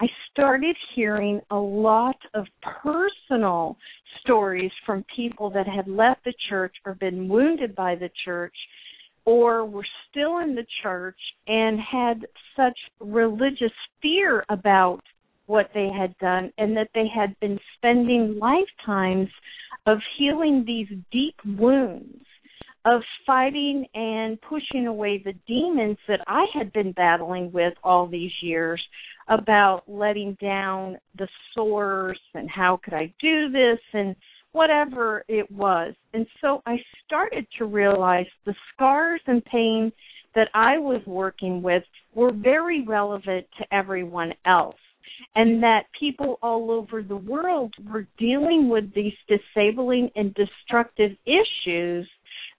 i 0.00 0.06
started 0.30 0.76
hearing 0.94 1.40
a 1.50 1.56
lot 1.56 2.16
of 2.34 2.46
personal 2.82 3.76
stories 4.20 4.70
from 4.86 5.04
people 5.14 5.50
that 5.50 5.66
had 5.66 5.88
left 5.88 6.24
the 6.24 6.34
church 6.48 6.74
or 6.86 6.94
been 6.94 7.28
wounded 7.28 7.74
by 7.74 7.96
the 7.96 8.10
church 8.24 8.54
or 9.24 9.66
were 9.66 9.86
still 10.08 10.38
in 10.38 10.54
the 10.54 10.66
church 10.82 11.18
and 11.48 11.80
had 11.80 12.26
such 12.56 12.78
religious 13.00 13.72
fear 14.00 14.44
about 14.50 15.00
what 15.46 15.70
they 15.74 15.88
had 15.96 16.16
done 16.18 16.52
and 16.58 16.76
that 16.76 16.88
they 16.94 17.06
had 17.14 17.38
been 17.40 17.58
spending 17.76 18.38
lifetimes 18.38 19.28
of 19.86 19.98
healing 20.16 20.64
these 20.66 20.88
deep 21.12 21.36
wounds 21.44 22.24
of 22.86 23.00
fighting 23.26 23.86
and 23.94 24.38
pushing 24.42 24.86
away 24.86 25.22
the 25.24 25.32
demons 25.46 25.96
that 26.06 26.20
I 26.26 26.44
had 26.52 26.72
been 26.72 26.92
battling 26.92 27.50
with 27.50 27.72
all 27.82 28.06
these 28.06 28.32
years 28.42 28.82
about 29.28 29.84
letting 29.88 30.36
down 30.40 30.98
the 31.16 31.28
source 31.54 32.20
and 32.34 32.50
how 32.50 32.78
could 32.84 32.92
I 32.92 33.12
do 33.20 33.50
this 33.50 33.78
and 33.94 34.14
whatever 34.52 35.24
it 35.28 35.50
was. 35.50 35.94
And 36.12 36.26
so 36.40 36.62
I 36.66 36.76
started 37.06 37.46
to 37.58 37.64
realize 37.64 38.26
the 38.44 38.54
scars 38.74 39.20
and 39.26 39.42
pain 39.46 39.90
that 40.34 40.48
I 40.52 40.78
was 40.78 41.00
working 41.06 41.62
with 41.62 41.84
were 42.14 42.32
very 42.32 42.84
relevant 42.84 43.46
to 43.58 43.74
everyone 43.74 44.34
else. 44.44 44.76
And 45.36 45.62
that 45.62 45.86
people 45.98 46.38
all 46.42 46.70
over 46.70 47.02
the 47.02 47.16
world 47.16 47.74
were 47.90 48.06
dealing 48.18 48.68
with 48.68 48.92
these 48.94 49.14
disabling 49.28 50.10
and 50.16 50.34
destructive 50.34 51.12
issues 51.26 52.08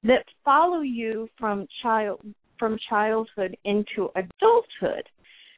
that 0.03 0.25
follow 0.43 0.81
you 0.81 1.29
from 1.37 1.67
child 1.81 2.21
from 2.59 2.77
childhood 2.89 3.57
into 3.65 4.09
adulthood. 4.15 5.03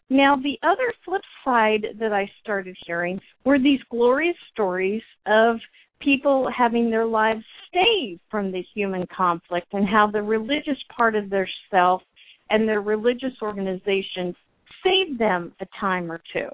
Now, 0.10 0.36
the 0.36 0.58
other 0.64 0.94
flip 1.04 1.22
side 1.44 1.86
that 2.00 2.14
I 2.14 2.30
started 2.42 2.76
hearing 2.86 3.20
were 3.46 3.60
these 3.60 3.82
glorious 3.92 4.38
stories 4.52 5.04
of 5.26 5.58
people 6.00 6.50
having 6.56 6.90
their 6.90 7.06
lives 7.06 7.44
saved 7.74 8.22
from 8.32 8.52
the 8.52 8.64
human 8.74 9.06
conflict 9.16 9.68
and 9.74 9.88
how 9.88 10.10
the 10.10 10.22
religious 10.22 10.78
part 10.96 11.16
of 11.16 11.30
their 11.30 11.50
self 11.70 12.02
and 12.50 12.68
their 12.68 12.82
religious 12.82 13.34
organization 13.42 14.36
saved 14.84 15.20
them 15.20 15.54
a 15.60 15.66
time 15.80 16.12
or 16.12 16.22
two. 16.32 16.50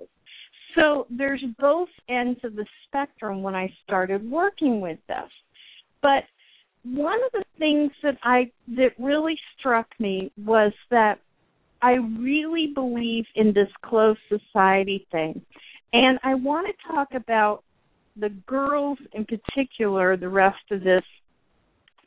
So 0.75 1.07
there's 1.09 1.43
both 1.59 1.89
ends 2.09 2.39
of 2.43 2.55
the 2.55 2.65
spectrum 2.87 3.43
when 3.43 3.55
I 3.55 3.71
started 3.83 4.29
working 4.29 4.81
with 4.81 4.99
this. 5.07 5.29
But 6.01 6.23
one 6.83 7.19
of 7.23 7.31
the 7.31 7.43
things 7.57 7.91
that 8.01 8.17
I 8.23 8.51
that 8.75 8.91
really 8.99 9.37
struck 9.57 9.87
me 9.99 10.31
was 10.37 10.73
that 10.89 11.19
I 11.81 11.93
really 11.93 12.71
believe 12.73 13.25
in 13.35 13.53
this 13.53 13.69
closed 13.85 14.19
society 14.29 15.07
thing. 15.11 15.41
And 15.93 16.19
I 16.23 16.33
want 16.33 16.67
to 16.67 16.93
talk 16.93 17.09
about 17.13 17.63
the 18.15 18.29
girls 18.47 18.97
in 19.13 19.25
particular 19.25 20.17
the 20.17 20.29
rest 20.29 20.71
of 20.71 20.83
this 20.83 21.03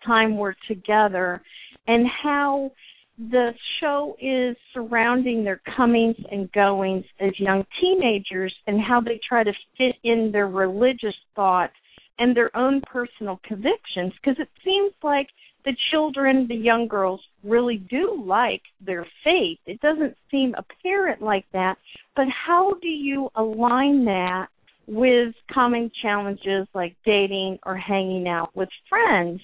time 0.05 0.37
we're 0.37 0.55
together 0.69 1.43
and 1.87 2.07
how 2.23 2.71
the 3.19 3.53
show 3.81 4.17
is 4.21 4.57
surrounding 4.75 5.43
their 5.43 5.61
comings 5.77 6.17
and 6.31 6.53
goings 6.53 7.05
as 7.21 7.39
young 7.39 7.65
teenagers 7.81 8.55
and 8.67 8.81
how 8.81 9.01
they 9.01 9.19
try 9.27 9.43
to 9.43 9.53
fit 9.79 9.97
in 10.05 10.31
their 10.33 10.49
religious 10.49 11.15
thoughts 11.35 11.73
and 12.19 12.37
their 12.37 12.55
own 12.57 12.83
personal 12.83 13.41
convictions 13.45 14.13
because 14.21 14.39
it 14.39 14.49
seems 14.65 14.93
like 15.03 15.29
the 15.65 15.77
children, 15.91 16.47
the 16.49 16.55
young 16.55 16.87
girls 16.87 17.21
really 17.43 17.79
do 17.91 18.23
like 18.25 18.63
their 18.85 19.07
faith. 19.25 19.59
It 19.67 19.81
doesn't 19.81 20.17
seem 20.31 20.55
apparent 20.55 21.21
like 21.21 21.45
that, 21.53 21.77
but 22.15 22.27
how 22.29 22.75
do 22.81 22.89
you 22.89 23.31
align 23.35 24.05
that 24.05 24.47
with 24.87 25.35
common 25.53 25.91
challenges 26.03 26.69
like 26.73 26.95
dating 27.05 27.59
or 27.65 27.77
hanging 27.77 28.29
out 28.29 28.55
with 28.55 28.69
friends? 28.89 29.41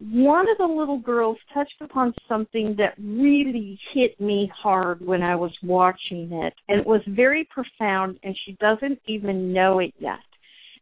One 0.00 0.46
of 0.48 0.56
the 0.56 0.66
little 0.66 0.98
girls 0.98 1.36
touched 1.52 1.80
upon 1.82 2.14
something 2.26 2.74
that 2.78 2.94
really 2.98 3.78
hit 3.92 4.18
me 4.18 4.50
hard 4.54 5.04
when 5.04 5.22
I 5.22 5.36
was 5.36 5.52
watching 5.62 6.32
it. 6.32 6.54
And 6.68 6.80
it 6.80 6.86
was 6.86 7.02
very 7.06 7.46
profound, 7.52 8.18
and 8.22 8.34
she 8.44 8.52
doesn't 8.60 8.98
even 9.06 9.52
know 9.52 9.78
it 9.80 9.92
yet. 9.98 10.18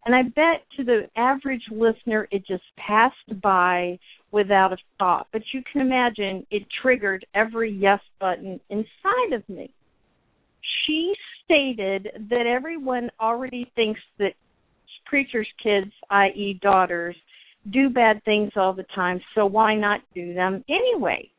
And 0.06 0.14
I 0.14 0.22
bet 0.22 0.62
to 0.76 0.84
the 0.84 1.08
average 1.16 1.64
listener, 1.70 2.28
it 2.30 2.46
just 2.46 2.62
passed 2.76 3.40
by 3.42 3.98
without 4.30 4.72
a 4.72 4.76
thought. 4.98 5.26
But 5.32 5.42
you 5.52 5.62
can 5.70 5.80
imagine 5.80 6.46
it 6.52 6.62
triggered 6.80 7.26
every 7.34 7.72
yes 7.72 8.00
button 8.20 8.60
inside 8.70 9.32
of 9.32 9.46
me. 9.48 9.72
She 10.86 11.12
stated 11.44 12.08
that 12.30 12.46
everyone 12.46 13.10
already 13.20 13.70
thinks 13.74 14.00
that 14.18 14.34
preachers' 15.06 15.48
kids, 15.62 15.90
i.e., 16.10 16.58
daughters, 16.62 17.16
do 17.70 17.90
bad 17.90 18.22
things 18.24 18.52
all 18.56 18.72
the 18.72 18.86
time, 18.94 19.20
so 19.34 19.46
why 19.46 19.74
not 19.74 20.00
do 20.14 20.34
them 20.34 20.64
anyway? 20.68 21.30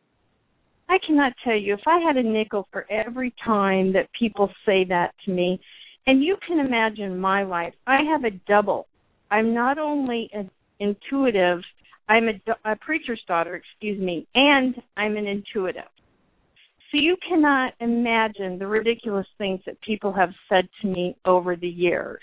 I 0.88 0.98
cannot 1.06 1.34
tell 1.44 1.56
you 1.56 1.74
if 1.74 1.82
I 1.88 2.00
had 2.00 2.18
a 2.18 2.24
nickel 2.24 2.68
for 2.72 2.86
every 2.92 3.34
time 3.46 3.94
that 3.94 4.10
people 4.18 4.50
say 4.66 4.86
that 4.86 5.14
to 5.26 5.32
me, 5.32 5.60
and 6.08 6.24
you 6.24 6.38
can 6.48 6.60
imagine 6.60 7.20
my 7.20 7.44
life. 7.44 7.74
I 7.86 8.00
have 8.12 8.24
a 8.24 8.32
double. 8.48 8.88
I'm 9.30 9.54
not 9.54 9.78
only 9.78 10.30
an 10.34 10.50
intuitive, 10.80 11.60
I'm 12.08 12.28
a, 12.28 12.72
a 12.72 12.76
preacher's 12.78 13.22
daughter, 13.28 13.56
excuse 13.56 14.02
me, 14.02 14.28
and 14.34 14.76
I'm 14.98 15.16
an 15.16 15.28
intuitive. 15.28 15.84
So 16.92 16.98
you 16.98 17.16
cannot 17.28 17.74
imagine 17.80 18.58
the 18.58 18.66
ridiculous 18.66 19.28
things 19.38 19.60
that 19.68 19.80
people 19.82 20.12
have 20.14 20.32
said 20.50 20.68
to 20.82 20.88
me 20.88 21.16
over 21.26 21.56
the 21.56 21.68
years 21.68 22.20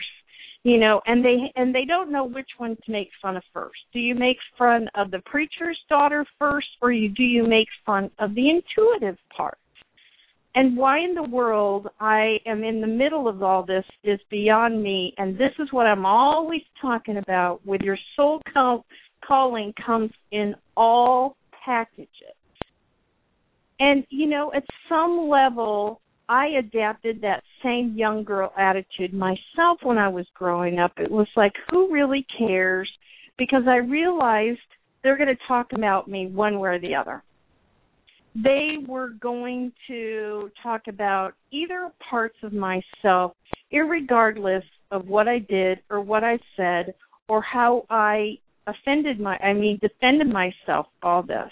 you 0.67 0.79
know 0.79 1.01
and 1.07 1.25
they 1.25 1.37
and 1.55 1.73
they 1.73 1.85
don't 1.85 2.11
know 2.11 2.25
which 2.25 2.49
one 2.59 2.77
to 2.85 2.91
make 2.91 3.09
fun 3.23 3.37
of 3.37 3.45
first. 3.55 3.79
Do 3.93 4.01
you 4.01 4.17
make 4.17 4.37
fun 4.59 4.89
of 4.97 5.13
the 5.13 5.21
preacher's 5.25 5.79
daughter 5.89 6.27
first 6.41 6.67
or 6.83 6.91
you 6.91 7.09
do 7.09 7.23
you 7.23 7.47
make 7.47 7.69
fun 7.87 8.11
of 8.19 8.35
the 8.35 8.51
intuitive 8.51 9.17
part? 9.35 9.59
And 10.57 10.77
why 10.77 10.99
in 10.99 11.15
the 11.15 11.23
world 11.23 11.87
i 12.01 12.39
am 12.47 12.65
in 12.65 12.81
the 12.81 12.87
middle 12.89 13.29
of 13.29 13.45
all 13.45 13.65
this 13.65 13.85
is 14.03 14.19
beyond 14.29 14.83
me 14.83 15.15
and 15.19 15.39
this 15.39 15.53
is 15.61 15.69
what 15.71 15.87
i'm 15.87 16.05
always 16.05 16.63
talking 16.83 17.19
about 17.19 17.65
with 17.65 17.83
your 17.83 17.99
soul 18.17 18.43
call, 18.53 18.85
calling 19.25 19.73
comes 19.75 20.11
in 20.33 20.57
all 20.77 21.37
packages. 21.65 22.09
And 23.79 24.05
you 24.11 24.27
know 24.27 24.51
at 24.53 24.65
some 24.89 25.29
level 25.29 26.01
I 26.29 26.47
adapted 26.59 27.21
that 27.23 27.43
same 27.63 27.95
young 27.97 28.25
girl 28.25 28.53
attitude 28.59 29.15
myself 29.15 29.79
when 29.83 29.99
I 29.99 30.09
was 30.09 30.27
growing 30.35 30.79
up. 30.79 30.93
It 30.97 31.11
was 31.11 31.29
like, 31.37 31.53
who 31.71 31.93
really 31.93 32.27
cares? 32.39 32.91
Because 33.39 33.63
I 33.69 33.77
realized 33.77 34.59
they're 35.03 35.17
going 35.17 35.29
to 35.29 35.47
talk 35.47 35.69
about 35.73 36.09
me 36.09 36.27
one 36.27 36.59
way 36.59 36.71
or 36.71 36.81
the 36.81 36.95
other. 36.95 37.23
They 38.35 38.77
were 38.87 39.11
going 39.21 39.73
to 39.87 40.51
talk 40.63 40.83
about 40.89 41.35
either 41.53 41.91
parts 42.11 42.37
of 42.43 42.53
myself, 42.53 43.33
regardless 43.73 44.65
of 44.91 45.07
what 45.07 45.29
I 45.29 45.39
did 45.39 45.79
or 45.91 46.01
what 46.01 46.25
I 46.25 46.39
said 46.57 46.95
or 47.29 47.41
how 47.41 47.87
I 47.89 48.39
offended 48.67 49.21
my, 49.21 49.37
I 49.39 49.53
mean, 49.53 49.79
defended 49.81 50.29
myself, 50.29 50.87
all 51.03 51.23
this. 51.23 51.51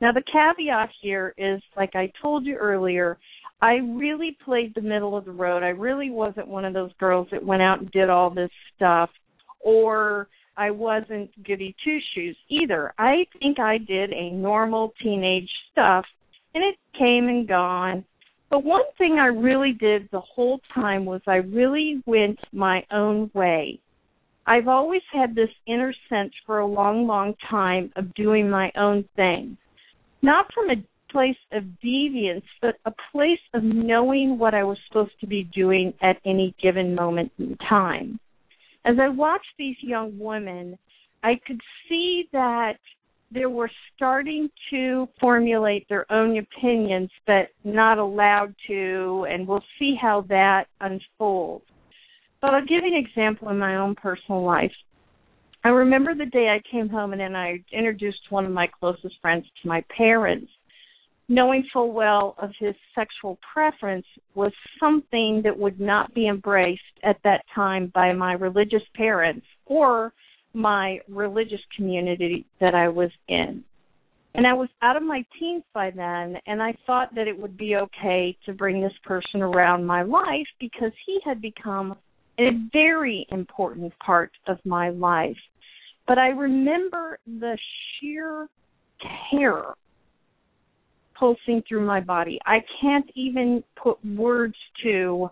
Now, 0.00 0.12
the 0.12 0.22
caveat 0.32 0.90
here 1.02 1.34
is, 1.36 1.60
like 1.76 1.94
I 1.94 2.12
told 2.20 2.44
you 2.46 2.56
earlier, 2.56 3.18
I 3.60 3.74
really 3.76 4.36
played 4.44 4.74
the 4.74 4.82
middle 4.82 5.16
of 5.16 5.24
the 5.24 5.32
road. 5.32 5.62
I 5.62 5.68
really 5.68 6.10
wasn't 6.10 6.48
one 6.48 6.64
of 6.64 6.74
those 6.74 6.92
girls 6.98 7.28
that 7.30 7.44
went 7.44 7.62
out 7.62 7.80
and 7.80 7.90
did 7.90 8.10
all 8.10 8.30
this 8.30 8.50
stuff, 8.76 9.10
or 9.60 10.28
I 10.56 10.70
wasn't 10.70 11.30
goody 11.44 11.74
two 11.84 11.98
shoes 12.14 12.36
either. 12.48 12.92
I 12.98 13.26
think 13.40 13.58
I 13.58 13.78
did 13.78 14.12
a 14.12 14.30
normal 14.30 14.92
teenage 15.02 15.48
stuff, 15.72 16.04
and 16.54 16.62
it 16.62 16.76
came 16.98 17.28
and 17.28 17.48
gone. 17.48 18.04
But 18.50 18.64
one 18.64 18.84
thing 18.98 19.14
I 19.14 19.26
really 19.26 19.72
did 19.72 20.08
the 20.12 20.20
whole 20.20 20.60
time 20.74 21.04
was 21.04 21.22
I 21.26 21.36
really 21.36 22.02
went 22.06 22.38
my 22.52 22.84
own 22.92 23.30
way. 23.34 23.80
I've 24.46 24.68
always 24.68 25.02
had 25.12 25.34
this 25.34 25.48
inner 25.66 25.94
sense 26.08 26.32
for 26.44 26.58
a 26.58 26.66
long, 26.66 27.06
long 27.06 27.34
time 27.50 27.90
of 27.96 28.14
doing 28.14 28.48
my 28.50 28.70
own 28.76 29.08
thing. 29.16 29.56
Not 30.22 30.52
from 30.52 30.70
a 30.70 30.76
place 31.14 31.36
of 31.52 31.62
deviance, 31.82 32.42
but 32.60 32.74
a 32.84 32.92
place 33.12 33.38
of 33.54 33.62
knowing 33.62 34.36
what 34.36 34.52
I 34.52 34.64
was 34.64 34.76
supposed 34.88 35.18
to 35.20 35.26
be 35.28 35.44
doing 35.54 35.94
at 36.02 36.16
any 36.26 36.54
given 36.60 36.94
moment 36.94 37.30
in 37.38 37.56
time. 37.68 38.18
As 38.84 38.96
I 39.00 39.08
watched 39.08 39.54
these 39.56 39.76
young 39.80 40.18
women, 40.18 40.76
I 41.22 41.40
could 41.46 41.60
see 41.88 42.28
that 42.32 42.74
they 43.30 43.46
were 43.46 43.70
starting 43.94 44.50
to 44.70 45.08
formulate 45.20 45.88
their 45.88 46.10
own 46.12 46.36
opinions, 46.38 47.10
but 47.26 47.48
not 47.62 47.98
allowed 47.98 48.54
to, 48.66 49.26
and 49.30 49.46
we'll 49.46 49.64
see 49.78 49.94
how 50.00 50.24
that 50.28 50.64
unfolds. 50.80 51.64
But 52.40 52.54
I'll 52.54 52.60
give 52.66 52.84
you 52.84 52.94
an 52.94 53.04
example 53.06 53.48
in 53.50 53.58
my 53.58 53.76
own 53.76 53.94
personal 53.94 54.44
life. 54.44 54.72
I 55.64 55.68
remember 55.68 56.14
the 56.14 56.26
day 56.26 56.48
I 56.48 56.60
came 56.70 56.88
home 56.88 57.12
and 57.12 57.20
then 57.20 57.34
I 57.34 57.64
introduced 57.72 58.30
one 58.30 58.44
of 58.44 58.52
my 58.52 58.66
closest 58.66 59.14
friends 59.22 59.46
to 59.62 59.68
my 59.68 59.82
parents 59.96 60.50
knowing 61.28 61.64
full 61.72 61.92
well 61.92 62.34
of 62.38 62.50
his 62.58 62.74
sexual 62.94 63.38
preference 63.52 64.06
was 64.34 64.52
something 64.78 65.40
that 65.44 65.58
would 65.58 65.80
not 65.80 66.14
be 66.14 66.28
embraced 66.28 66.82
at 67.02 67.16
that 67.24 67.42
time 67.54 67.90
by 67.94 68.12
my 68.12 68.34
religious 68.34 68.82
parents 68.94 69.46
or 69.66 70.12
my 70.52 70.98
religious 71.08 71.60
community 71.76 72.46
that 72.60 72.74
I 72.74 72.88
was 72.88 73.10
in. 73.28 73.64
And 74.36 74.46
I 74.46 74.52
was 74.52 74.68
out 74.82 74.96
of 74.96 75.02
my 75.02 75.24
teens 75.38 75.62
by 75.72 75.90
then, 75.90 76.36
and 76.46 76.60
I 76.60 76.74
thought 76.86 77.14
that 77.14 77.28
it 77.28 77.38
would 77.38 77.56
be 77.56 77.76
okay 77.76 78.36
to 78.46 78.52
bring 78.52 78.82
this 78.82 78.92
person 79.04 79.42
around 79.42 79.86
my 79.86 80.02
life 80.02 80.46
because 80.58 80.90
he 81.06 81.20
had 81.24 81.40
become 81.40 81.96
a 82.38 82.50
very 82.72 83.26
important 83.30 83.92
part 84.04 84.32
of 84.48 84.58
my 84.64 84.90
life. 84.90 85.36
But 86.08 86.18
I 86.18 86.28
remember 86.28 87.18
the 87.26 87.56
sheer 88.00 88.48
terror 89.30 89.74
pulsing 91.24 91.62
through 91.66 91.86
my 91.86 92.00
body. 92.00 92.38
I 92.44 92.58
can't 92.82 93.10
even 93.14 93.64
put 93.82 93.96
words 94.04 94.56
to 94.82 95.30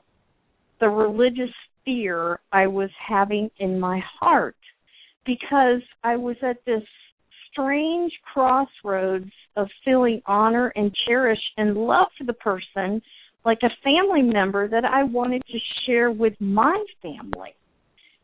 the 0.81 0.89
religious 0.89 1.53
fear 1.85 2.41
I 2.51 2.67
was 2.67 2.89
having 3.07 3.51
in 3.59 3.79
my 3.79 4.01
heart 4.19 4.57
because 5.27 5.83
I 6.03 6.17
was 6.17 6.37
at 6.43 6.65
this 6.65 6.83
strange 7.51 8.11
crossroads 8.33 9.31
of 9.57 9.69
feeling 9.85 10.23
honor 10.25 10.73
and 10.75 10.97
cherish 11.07 11.39
and 11.59 11.77
love 11.77 12.07
for 12.17 12.25
the 12.25 12.33
person 12.33 13.03
like 13.45 13.59
a 13.63 13.69
family 13.85 14.23
member 14.23 14.69
that 14.69 14.87
I 14.87 15.03
wanted 15.03 15.43
to 15.47 15.59
share 15.85 16.11
with 16.11 16.33
my 16.41 16.83
family. 17.03 17.55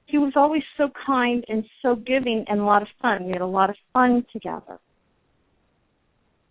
He 0.07 0.17
was 0.17 0.33
always 0.37 0.63
so 0.79 0.89
kind 1.07 1.45
and 1.49 1.67
so 1.83 1.97
giving 1.97 2.47
and 2.49 2.61
a 2.61 2.65
lot 2.65 2.81
of 2.81 2.89
fun. 3.03 3.27
We 3.27 3.33
had 3.33 3.43
a 3.43 3.47
lot 3.47 3.69
of 3.69 3.77
fun 3.93 4.25
together. 4.33 4.79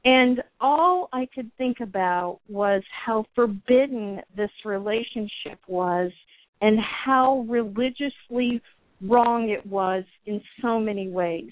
And 0.08 0.42
all 0.62 1.10
I 1.12 1.28
could 1.36 1.52
think 1.58 1.82
about 1.82 2.40
was 2.48 2.82
how 3.06 3.26
forbidden 3.36 4.22
this 4.38 4.50
relationship 4.64 5.60
was 5.68 6.14
and 6.62 6.80
how 6.80 7.46
religiously 7.50 8.62
wrong 9.02 9.50
it 9.50 9.66
was 9.66 10.06
in 10.26 10.42
so 10.62 10.80
many 10.80 11.10
ways. 11.10 11.52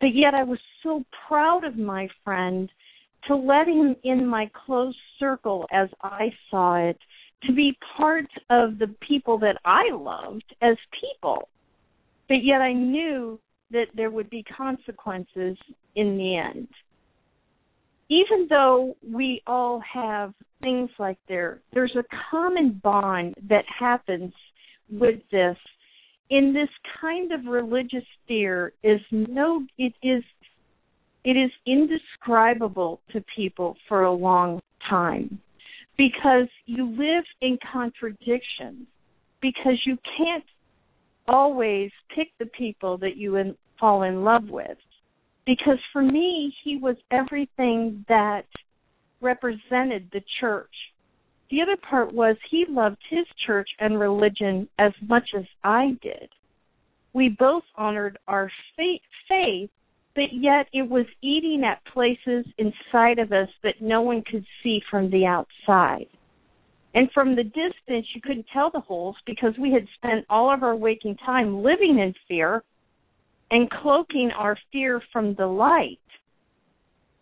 But 0.00 0.14
yet 0.14 0.32
I 0.32 0.42
was 0.42 0.58
so 0.82 1.04
proud 1.28 1.64
of 1.64 1.76
my 1.76 2.08
friend 2.24 2.70
to 3.28 3.36
let 3.36 3.68
him 3.68 3.94
in 4.04 4.26
my 4.26 4.50
close 4.64 4.96
circle 5.18 5.66
as 5.70 5.90
I 6.02 6.32
saw 6.50 6.76
it, 6.76 6.98
to 7.42 7.52
be 7.52 7.76
part 7.94 8.30
of 8.48 8.78
the 8.78 8.94
people 9.06 9.38
that 9.40 9.58
I 9.66 9.90
loved 9.92 10.54
as 10.62 10.78
people. 10.98 11.50
But 12.26 12.42
yet 12.42 12.62
I 12.62 12.72
knew 12.72 13.38
that 13.70 13.88
there 13.94 14.10
would 14.10 14.30
be 14.30 14.44
consequences 14.44 15.58
in 15.94 16.16
the 16.16 16.38
end. 16.38 16.68
Even 18.10 18.48
though 18.50 18.96
we 19.08 19.40
all 19.46 19.80
have 19.80 20.34
things 20.60 20.90
like 20.98 21.18
there, 21.28 21.60
there's 21.72 21.96
a 21.96 22.04
common 22.30 22.80
bond 22.82 23.36
that 23.48 23.64
happens 23.78 24.32
with 24.90 25.20
this. 25.30 25.56
In 26.28 26.52
this 26.52 26.68
kind 27.00 27.32
of 27.32 27.46
religious 27.46 28.04
fear 28.26 28.72
is 28.82 29.00
no 29.10 29.64
it 29.78 29.94
is 30.02 30.22
it 31.24 31.36
is 31.36 31.50
indescribable 31.66 33.00
to 33.12 33.22
people 33.34 33.76
for 33.88 34.02
a 34.02 34.12
long 34.12 34.60
time 34.88 35.38
because 35.96 36.48
you 36.66 36.88
live 36.90 37.24
in 37.42 37.58
contradiction 37.72 38.86
because 39.42 39.78
you 39.84 39.98
can't 40.16 40.44
always 41.28 41.90
pick 42.14 42.28
the 42.38 42.46
people 42.46 42.96
that 42.98 43.16
you 43.16 43.36
in, 43.36 43.54
fall 43.78 44.02
in 44.04 44.24
love 44.24 44.48
with 44.48 44.78
because 45.46 45.78
for 45.92 46.02
me 46.02 46.54
he 46.64 46.76
was 46.76 46.96
everything 47.10 48.04
that 48.08 48.46
represented 49.20 50.08
the 50.12 50.22
church 50.40 50.74
the 51.50 51.60
other 51.62 51.76
part 51.76 52.12
was 52.14 52.36
he 52.48 52.64
loved 52.68 53.02
his 53.10 53.26
church 53.44 53.68
and 53.80 53.98
religion 53.98 54.68
as 54.78 54.92
much 55.02 55.30
as 55.36 55.44
I 55.64 55.98
did. 56.00 56.28
We 57.12 57.28
both 57.28 57.64
honored 57.76 58.18
our 58.28 58.50
faith, 58.76 59.70
but 60.14 60.32
yet 60.32 60.66
it 60.72 60.88
was 60.88 61.06
eating 61.22 61.64
at 61.64 61.84
places 61.92 62.46
inside 62.58 63.18
of 63.18 63.32
us 63.32 63.48
that 63.62 63.80
no 63.80 64.00
one 64.00 64.22
could 64.22 64.44
see 64.62 64.80
from 64.90 65.10
the 65.10 65.26
outside. 65.26 66.06
And 66.94 67.10
from 67.12 67.36
the 67.36 67.44
distance, 67.44 68.06
you 68.14 68.20
couldn't 68.20 68.46
tell 68.52 68.70
the 68.70 68.80
holes 68.80 69.16
because 69.26 69.54
we 69.58 69.72
had 69.72 69.86
spent 69.94 70.26
all 70.28 70.52
of 70.52 70.62
our 70.62 70.76
waking 70.76 71.16
time 71.16 71.62
living 71.62 71.98
in 71.98 72.14
fear 72.28 72.62
and 73.50 73.70
cloaking 73.70 74.30
our 74.36 74.56
fear 74.72 75.02
from 75.12 75.34
the 75.34 75.46
light. 75.46 75.98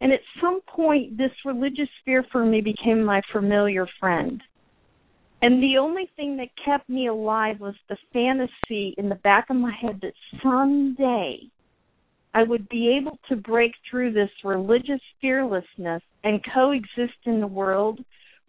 And 0.01 0.13
at 0.13 0.21
some 0.41 0.61
point, 0.63 1.17
this 1.17 1.33
religious 1.45 1.89
fear 2.05 2.25
for 2.31 2.45
me 2.45 2.61
became 2.61 3.03
my 3.03 3.21
familiar 3.33 3.87
friend. 3.99 4.43
And 5.41 5.63
the 5.63 5.79
only 5.79 6.11
thing 6.17 6.37
that 6.39 6.49
kept 6.65 6.89
me 6.89 7.07
alive 7.07 7.61
was 7.61 7.75
the 7.89 7.97
fantasy 8.13 8.95
in 8.99 9.09
the 9.09 9.15
back 9.17 9.51
of 9.51 9.57
my 9.57 9.73
head 9.73 10.01
that 10.03 10.15
someday 10.43 11.41
I 12.35 12.43
would 12.43 12.69
be 12.69 12.97
able 13.01 13.19
to 13.29 13.37
break 13.37 13.73
through 13.89 14.13
this 14.13 14.31
religious 14.45 15.01
fearlessness 15.21 16.03
and 16.25 16.45
coexist 16.55 17.19
in 17.25 17.41
the 17.41 17.47
world 17.47 18.01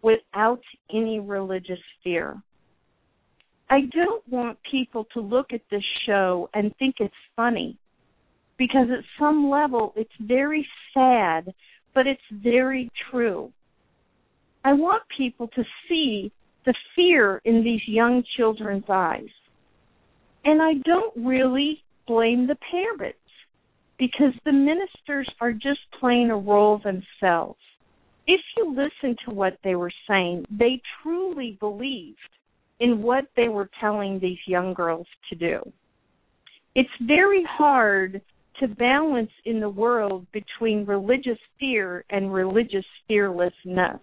without 0.02 0.62
any 0.92 1.20
religious 1.20 1.80
fear. 2.04 2.42
I 3.70 3.82
don't 3.94 4.28
want 4.28 4.58
people 4.70 5.06
to 5.14 5.22
look 5.22 5.54
at 5.54 5.62
this 5.70 5.84
show 6.06 6.50
and 6.54 6.76
think 6.78 6.96
it's 7.00 7.14
funny 7.36 7.78
because 8.58 8.88
at 8.92 9.04
some 9.20 9.50
level 9.50 9.94
it's 9.96 10.10
very 10.20 10.68
sad, 10.94 11.54
but 11.94 12.08
it's 12.08 12.22
very 12.32 12.90
true. 13.12 13.52
I 14.66 14.74
want 14.74 15.04
people 15.16 15.48
to 15.50 15.64
see 15.88 16.32
the 16.66 16.74
fear 16.96 17.42
in 17.46 17.64
these 17.64 17.82
young 17.88 18.24
children's 18.38 18.90
eyes. 18.90 19.30
And 20.46 20.62
I 20.62 20.74
don't 20.84 21.26
really 21.26 21.84
blame 22.08 22.48
the 22.48 22.58
parents 22.72 23.18
because 23.98 24.34
the 24.46 24.52
ministers 24.52 25.30
are 25.42 25.54
just 25.54 25.80
playing 26.00 26.32
a 26.32 26.38
role 26.38 26.80
themselves. 26.84 27.60
If 28.26 28.42
you 28.58 28.70
listen 28.70 29.16
to 29.26 29.34
what 29.34 29.58
they 29.64 29.76
were 29.76 29.92
saying, 30.08 30.46
they 30.50 30.82
truly 31.02 31.58
believed 31.60 32.18
in 32.80 33.02
what 33.02 33.26
they 33.36 33.48
were 33.48 33.70
telling 33.80 34.20
these 34.20 34.38
young 34.48 34.74
girls 34.74 35.08
to 35.30 35.36
do. 35.36 35.60
It's 36.76 36.90
very 37.02 37.44
hard 37.44 38.22
to 38.60 38.68
balance 38.68 39.32
in 39.46 39.60
the 39.60 39.70
world 39.70 40.26
between 40.32 40.86
religious 40.86 41.38
fear 41.60 42.06
and 42.10 42.34
religious 42.34 42.86
fearlessness. 43.08 44.00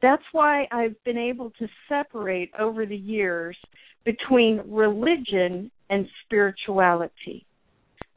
That's 0.00 0.22
why 0.32 0.66
I've 0.72 1.02
been 1.04 1.18
able 1.18 1.50
to 1.58 1.68
separate 1.88 2.50
over 2.58 2.86
the 2.86 2.96
years 2.96 3.56
between 4.04 4.62
religion 4.66 5.70
and 5.90 6.08
spirituality. 6.24 7.46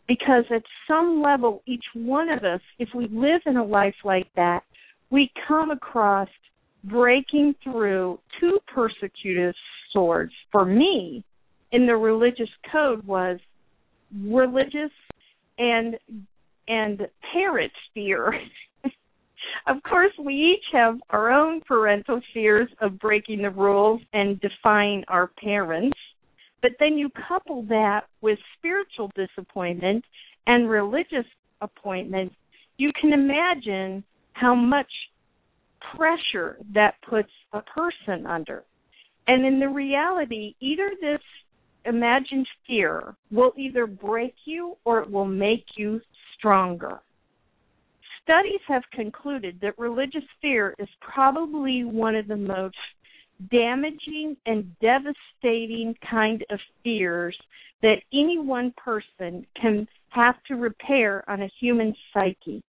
Because 0.08 0.46
at 0.50 0.64
some 0.88 1.22
level, 1.22 1.62
each 1.66 1.84
one 1.94 2.30
of 2.30 2.44
us, 2.44 2.62
if 2.80 2.90
we 2.96 3.08
live 3.12 3.42
in 3.46 3.58
a 3.58 3.64
life 3.64 3.96
like 4.04 4.28
that, 4.36 4.64
we 5.10 5.32
come 5.48 5.72
across 5.72 6.30
breaking 6.90 7.56
through 7.64 8.20
two 8.40 8.60
persecutive 8.74 9.54
swords. 9.92 10.32
For 10.52 10.66
me, 10.66 11.24
in 11.72 11.86
the 11.86 11.96
religious 11.96 12.50
code 12.72 13.06
was 13.06 13.40
religious 14.24 14.92
and 15.58 15.98
and 16.68 17.02
parent 17.34 17.72
fear. 17.94 18.34
of 19.68 19.84
course, 19.84 20.14
we 20.24 20.34
each 20.34 20.66
have 20.74 20.98
our 21.12 21.32
own 21.32 21.62
parental 21.62 22.22
fears 22.34 22.70
of 22.82 23.00
breaking 23.00 23.44
the 23.44 23.50
rules 23.50 24.02
and 24.14 24.40
defying 24.42 25.04
our 25.08 25.28
parents. 25.28 25.98
But 26.62 26.72
then 26.80 26.98
you 26.98 27.10
couple 27.28 27.64
that 27.70 28.06
with 28.22 28.40
spiritual 28.58 29.12
disappointment 29.16 30.04
and 30.48 30.68
religious 30.68 31.26
appointment, 31.62 32.32
you 32.78 32.92
can 33.00 33.14
imagine 33.14 34.04
how 34.34 34.56
much 34.56 34.90
pressure 35.96 36.58
that 36.74 36.96
puts 37.08 37.32
a 37.54 37.62
person 37.62 38.26
under. 38.26 38.64
And 39.28 39.46
in 39.46 39.60
the 39.60 39.70
reality, 39.70 40.56
either 40.60 40.92
this 41.02 41.22
imagined 41.86 42.48
fear 42.68 43.16
will 43.32 43.54
either 43.58 43.88
break 43.88 44.36
you 44.46 44.78
or 44.86 45.02
it 45.02 45.10
will 45.10 45.26
make 45.26 45.66
you 45.76 46.02
stronger. 46.38 47.00
Studies 48.24 48.62
have 48.68 48.84
concluded 48.92 49.60
that 49.62 49.78
religious 49.78 50.24
fear 50.42 50.74
is 50.80 50.90
probably 51.00 51.84
one 51.84 52.16
of 52.16 52.28
the 52.28 52.36
most 52.36 52.76
damaging 53.52 54.36
and 54.46 54.72
devastating 54.80 55.96
kind 56.10 56.44
of 56.50 56.60
fears 56.84 57.38
that 57.82 57.98
any 58.14 58.40
one 58.40 58.74
person 58.78 59.46
can 59.60 59.88
have 60.10 60.36
to 60.48 60.56
repair 60.56 61.24
on 61.30 61.42
a 61.42 61.52
human 61.60 61.94
psyche. 62.14 62.64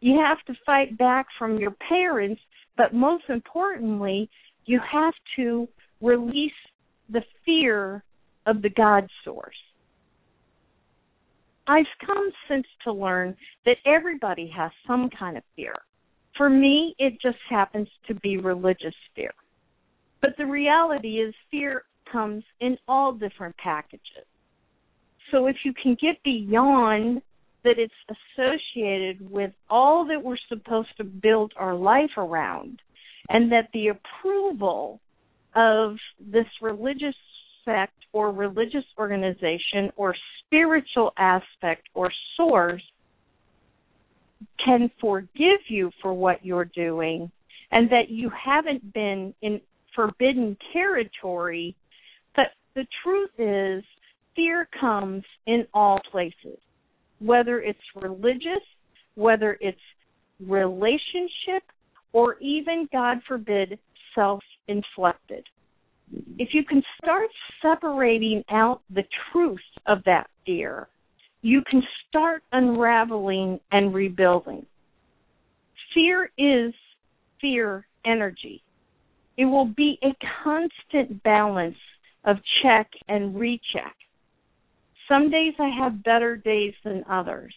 You 0.00 0.18
have 0.20 0.38
to 0.46 0.60
fight 0.64 0.96
back 0.96 1.26
from 1.38 1.58
your 1.58 1.72
parents, 1.88 2.40
but 2.76 2.94
most 2.94 3.24
importantly, 3.28 4.30
you 4.64 4.80
have 4.90 5.14
to 5.36 5.68
release 6.00 6.52
the 7.10 7.22
fear 7.44 8.04
of 8.46 8.62
the 8.62 8.70
God 8.70 9.08
source. 9.24 9.56
I've 11.66 11.84
come 12.06 12.30
since 12.48 12.66
to 12.84 12.92
learn 12.92 13.36
that 13.66 13.76
everybody 13.84 14.50
has 14.56 14.70
some 14.86 15.10
kind 15.10 15.36
of 15.36 15.42
fear. 15.54 15.74
For 16.36 16.48
me, 16.48 16.94
it 16.98 17.20
just 17.20 17.38
happens 17.50 17.88
to 18.06 18.14
be 18.14 18.38
religious 18.38 18.94
fear. 19.14 19.32
But 20.22 20.30
the 20.38 20.46
reality 20.46 21.18
is, 21.18 21.34
fear 21.50 21.82
comes 22.10 22.44
in 22.60 22.78
all 22.86 23.12
different 23.12 23.56
packages. 23.56 24.24
So 25.30 25.46
if 25.46 25.56
you 25.64 25.74
can 25.74 25.96
get 26.00 26.22
beyond 26.22 27.20
that 27.64 27.78
it's 27.78 27.92
associated 28.36 29.30
with 29.30 29.52
all 29.68 30.06
that 30.06 30.22
we're 30.22 30.36
supposed 30.48 30.96
to 30.96 31.04
build 31.04 31.52
our 31.56 31.74
life 31.74 32.16
around, 32.16 32.80
and 33.28 33.52
that 33.52 33.68
the 33.72 33.88
approval 33.88 35.00
of 35.54 35.96
this 36.20 36.46
religious 36.62 37.14
sect 37.64 37.92
or 38.12 38.32
religious 38.32 38.84
organization 38.98 39.90
or 39.96 40.14
spiritual 40.44 41.12
aspect 41.18 41.88
or 41.94 42.10
source 42.36 42.82
can 44.64 44.90
forgive 45.00 45.60
you 45.68 45.90
for 46.00 46.12
what 46.14 46.44
you're 46.44 46.64
doing 46.64 47.30
and 47.70 47.90
that 47.90 48.08
you 48.08 48.30
haven't 48.30 48.92
been 48.94 49.34
in 49.42 49.60
forbidden 49.94 50.56
territory. 50.72 51.74
But 52.34 52.46
the 52.74 52.86
truth 53.02 53.30
is, 53.38 53.84
fear 54.34 54.68
comes 54.80 55.24
in 55.46 55.66
all 55.74 56.00
places, 56.10 56.58
whether 57.20 57.60
it's 57.60 57.78
religious, 57.94 58.62
whether 59.14 59.58
it's 59.60 59.78
relationship, 60.46 61.62
or 62.12 62.36
even, 62.40 62.88
God 62.92 63.18
forbid, 63.26 63.78
self 64.14 64.42
inflicted. 64.68 65.44
If 66.38 66.50
you 66.52 66.64
can 66.64 66.82
start 67.02 67.28
separating 67.60 68.42
out 68.50 68.80
the 68.94 69.04
truth 69.30 69.58
of 69.86 69.98
that 70.04 70.28
fear, 70.46 70.88
you 71.42 71.62
can 71.70 71.82
start 72.08 72.42
unraveling 72.52 73.60
and 73.70 73.94
rebuilding. 73.94 74.64
Fear 75.94 76.30
is 76.38 76.72
fear 77.40 77.86
energy. 78.04 78.62
It 79.36 79.44
will 79.44 79.66
be 79.66 79.98
a 80.02 80.16
constant 80.42 81.22
balance 81.22 81.76
of 82.24 82.36
check 82.62 82.90
and 83.08 83.38
recheck. 83.38 83.94
Some 85.08 85.30
days 85.30 85.54
I 85.58 85.70
have 85.82 86.04
better 86.04 86.36
days 86.36 86.74
than 86.84 87.04
others. 87.10 87.54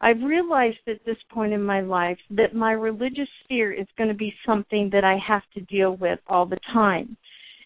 I've 0.00 0.22
realized 0.22 0.78
at 0.88 1.04
this 1.04 1.16
point 1.30 1.52
in 1.52 1.62
my 1.62 1.80
life 1.82 2.18
that 2.30 2.54
my 2.54 2.72
religious 2.72 3.28
fear 3.48 3.72
is 3.72 3.86
going 3.96 4.08
to 4.08 4.14
be 4.14 4.34
something 4.46 4.90
that 4.92 5.04
I 5.04 5.18
have 5.26 5.42
to 5.54 5.60
deal 5.60 5.96
with 5.96 6.18
all 6.26 6.46
the 6.46 6.58
time. 6.72 7.16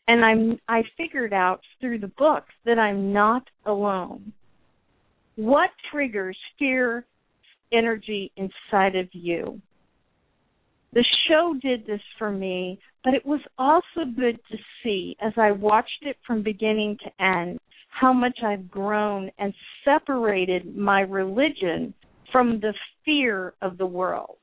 And 0.09 0.25
I'm 0.25 0.61
I 0.69 0.83
figured 0.97 1.33
out 1.33 1.61
through 1.81 2.01
the 2.01 2.09
book 2.19 2.45
that 2.67 2.79
I'm 2.79 3.13
not 3.13 3.45
alone. 3.65 4.33
What 5.37 5.71
triggers 5.91 6.37
fear 6.59 7.07
energy 7.73 8.31
inside 8.37 8.97
of 8.97 9.09
you? 9.13 9.61
The 10.93 11.05
show 11.29 11.55
did 11.61 11.87
this 11.87 12.03
for 12.19 12.31
me, 12.31 12.79
but 13.03 13.15
it 13.15 13.25
was 13.25 13.41
also 13.59 14.05
good 14.17 14.39
to 14.51 14.59
see 14.83 15.17
as 15.21 15.33
I 15.37 15.53
watched 15.53 16.03
it 16.03 16.17
from 16.27 16.43
beginning 16.43 16.99
to 17.05 17.25
end 17.25 17.59
how 18.01 18.13
much 18.13 18.39
I've 18.45 18.71
grown 18.71 19.31
and 19.39 19.55
separated 19.85 20.77
my 20.77 21.01
religion 21.01 21.95
from 22.33 22.61
the 22.61 22.75
fear 23.05 23.55
of 23.63 23.79
the 23.79 23.87
world. 23.87 24.39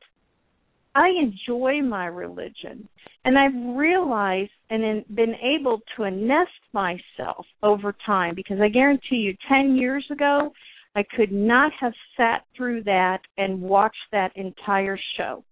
I 0.95 1.09
enjoy 1.09 1.81
my 1.81 2.05
religion, 2.05 2.87
and 3.23 3.37
I've 3.37 3.77
realized 3.77 4.51
and 4.69 5.05
been 5.15 5.35
able 5.35 5.81
to 5.95 6.09
nest 6.11 6.49
myself 6.73 7.45
over 7.63 7.93
time 8.05 8.35
because 8.35 8.59
I 8.61 8.69
guarantee 8.69 9.17
you, 9.17 9.35
10 9.49 9.75
years 9.75 10.05
ago, 10.11 10.51
I 10.95 11.03
could 11.03 11.31
not 11.31 11.71
have 11.79 11.93
sat 12.17 12.45
through 12.55 12.83
that 12.83 13.19
and 13.37 13.61
watched 13.61 13.95
that 14.11 14.35
entire 14.35 14.99
show. 15.17 15.43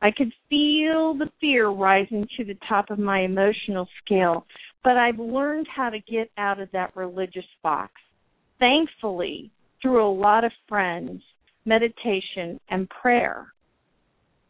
I 0.00 0.10
could 0.12 0.32
feel 0.48 1.14
the 1.14 1.30
fear 1.40 1.68
rising 1.68 2.26
to 2.36 2.44
the 2.44 2.56
top 2.68 2.90
of 2.90 2.98
my 2.98 3.20
emotional 3.20 3.88
scale, 4.04 4.46
but 4.84 4.96
I've 4.96 5.18
learned 5.18 5.66
how 5.74 5.90
to 5.90 5.98
get 6.00 6.30
out 6.36 6.60
of 6.60 6.70
that 6.72 6.96
religious 6.96 7.46
box. 7.62 7.92
Thankfully, 8.58 9.50
through 9.82 10.04
a 10.04 10.10
lot 10.10 10.44
of 10.44 10.52
friends 10.68 11.22
meditation, 11.68 12.58
and 12.70 12.88
prayer. 12.88 13.52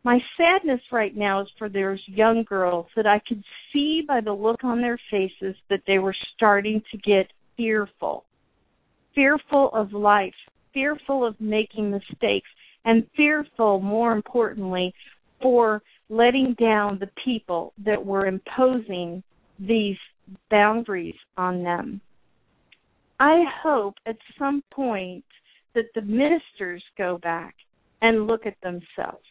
My 0.05 0.19
sadness 0.37 0.81
right 0.93 1.14
now 1.14 1.43
is 1.43 1.49
for 1.59 1.69
those 1.69 1.99
young 2.07 2.45
girls 2.45 2.87
that 2.97 3.07
I 3.07 3.21
could 3.29 3.43
see 3.73 4.03
by 4.07 4.21
the 4.21 4.33
look 4.33 4.62
on 4.62 4.81
their 4.81 4.99
faces 5.11 5.57
that 5.69 5.83
they 5.87 5.99
were 5.99 6.14
starting 6.35 6.81
to 6.93 6.99
get 6.99 7.27
fearful. 7.57 8.25
Fearful 9.14 9.71
of 9.75 9.93
life, 9.93 10.35
fearful 10.73 11.27
of 11.27 11.38
making 11.41 11.91
mistakes, 11.91 12.49
and 12.85 13.05
fearful, 13.17 13.81
more 13.81 14.12
importantly, 14.12 14.95
for 15.43 15.83
letting 16.09 16.55
down 16.59 16.99
the 17.01 17.11
people 17.25 17.75
that 17.85 18.07
were 18.07 18.27
imposing 18.27 19.23
these 19.59 19.97
boundaries 20.51 21.17
on 21.37 21.62
them. 21.62 22.01
I 23.21 23.45
hope 23.62 23.95
at 24.07 24.17
some 24.38 24.62
point 24.71 25.25
that 25.75 25.87
the 25.95 26.03
ministers 26.03 26.83
go 26.97 27.19
back 27.19 27.55
and 28.03 28.27
look 28.27 28.47
at 28.47 28.61
themselves. 28.62 29.25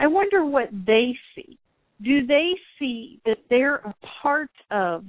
I 0.00 0.06
wonder 0.06 0.44
what 0.44 0.68
they 0.86 1.16
see. 1.34 1.58
Do 2.02 2.26
they 2.26 2.52
see 2.78 3.20
that 3.24 3.38
they're 3.50 3.76
a 3.76 3.94
part 4.22 4.50
of 4.70 5.04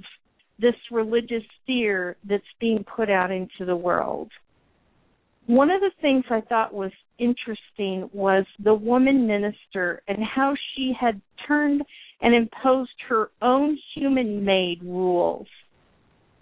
this 0.58 0.74
religious 0.90 1.42
fear 1.66 2.16
that's 2.28 2.44
being 2.60 2.84
put 2.84 3.10
out 3.10 3.30
into 3.30 3.64
the 3.66 3.76
world? 3.76 4.30
One 5.46 5.70
of 5.70 5.80
the 5.80 5.92
things 6.00 6.24
I 6.28 6.40
thought 6.40 6.74
was 6.74 6.90
interesting 7.18 8.10
was 8.12 8.44
the 8.58 8.74
woman 8.74 9.26
minister 9.26 10.02
and 10.08 10.18
how 10.24 10.54
she 10.74 10.92
had 10.98 11.20
turned 11.46 11.82
and 12.20 12.34
imposed 12.34 12.90
her 13.08 13.30
own 13.42 13.78
human 13.94 14.44
made 14.44 14.82
rules 14.82 15.46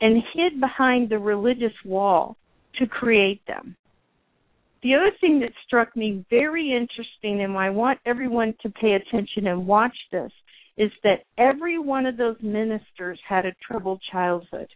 and 0.01 0.23
hid 0.35 0.61
behind 0.61 1.09
the 1.09 1.19
religious 1.19 1.73
wall 1.85 2.37
to 2.79 2.87
create 2.87 3.45
them. 3.47 3.77
The 4.83 4.95
other 4.95 5.13
thing 5.21 5.41
that 5.41 5.53
struck 5.67 5.97
me 5.97 6.25
very 6.31 6.73
interesting, 6.73 7.43
and 7.43 7.57
I 7.57 7.71
want 7.71 8.01
everyone 8.05 8.55
to 8.63 8.71
pay 8.71 8.93
attention 8.93 9.47
and 9.47 9.67
watch 9.67 9.97
this, 10.13 10.33
is 10.77 10.91
that 11.03 11.25
every 11.39 11.79
one 11.79 12.07
of 12.07 12.17
those 12.17 12.37
ministers 12.43 13.19
had 13.27 13.47
a 13.47 13.55
troubled 13.67 14.01
childhood. 14.11 14.69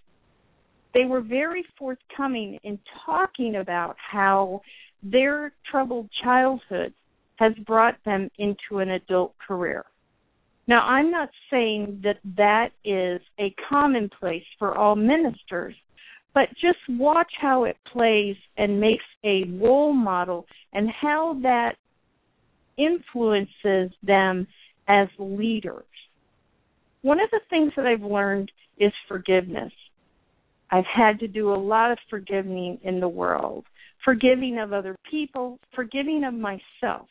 They 0.98 1.04
were 1.04 1.20
very 1.20 1.64
forthcoming 1.78 2.58
in 2.64 2.76
talking 3.06 3.54
about 3.54 3.94
how 3.98 4.62
their 5.00 5.52
troubled 5.70 6.08
childhood 6.24 6.92
has 7.36 7.52
brought 7.68 7.94
them 8.04 8.28
into 8.36 8.80
an 8.80 8.90
adult 8.90 9.32
career. 9.38 9.84
Now, 10.66 10.80
I'm 10.84 11.12
not 11.12 11.28
saying 11.52 12.00
that 12.02 12.18
that 12.36 12.70
is 12.84 13.20
a 13.38 13.54
commonplace 13.68 14.42
for 14.58 14.76
all 14.76 14.96
ministers, 14.96 15.76
but 16.34 16.48
just 16.60 16.80
watch 16.88 17.30
how 17.40 17.62
it 17.62 17.76
plays 17.92 18.34
and 18.56 18.80
makes 18.80 19.04
a 19.22 19.44
role 19.44 19.92
model 19.92 20.46
and 20.72 20.90
how 20.90 21.38
that 21.44 21.76
influences 22.76 23.92
them 24.02 24.48
as 24.88 25.06
leaders. 25.20 25.84
One 27.02 27.20
of 27.20 27.30
the 27.30 27.40
things 27.50 27.72
that 27.76 27.86
I've 27.86 28.02
learned 28.02 28.50
is 28.78 28.92
forgiveness. 29.06 29.72
I've 30.70 30.84
had 30.84 31.18
to 31.20 31.28
do 31.28 31.52
a 31.52 31.56
lot 31.56 31.90
of 31.90 31.98
forgiving 32.10 32.78
in 32.82 33.00
the 33.00 33.08
world, 33.08 33.64
forgiving 34.04 34.58
of 34.58 34.72
other 34.72 34.96
people, 35.10 35.58
forgiving 35.74 36.24
of 36.24 36.34
myself. 36.34 37.08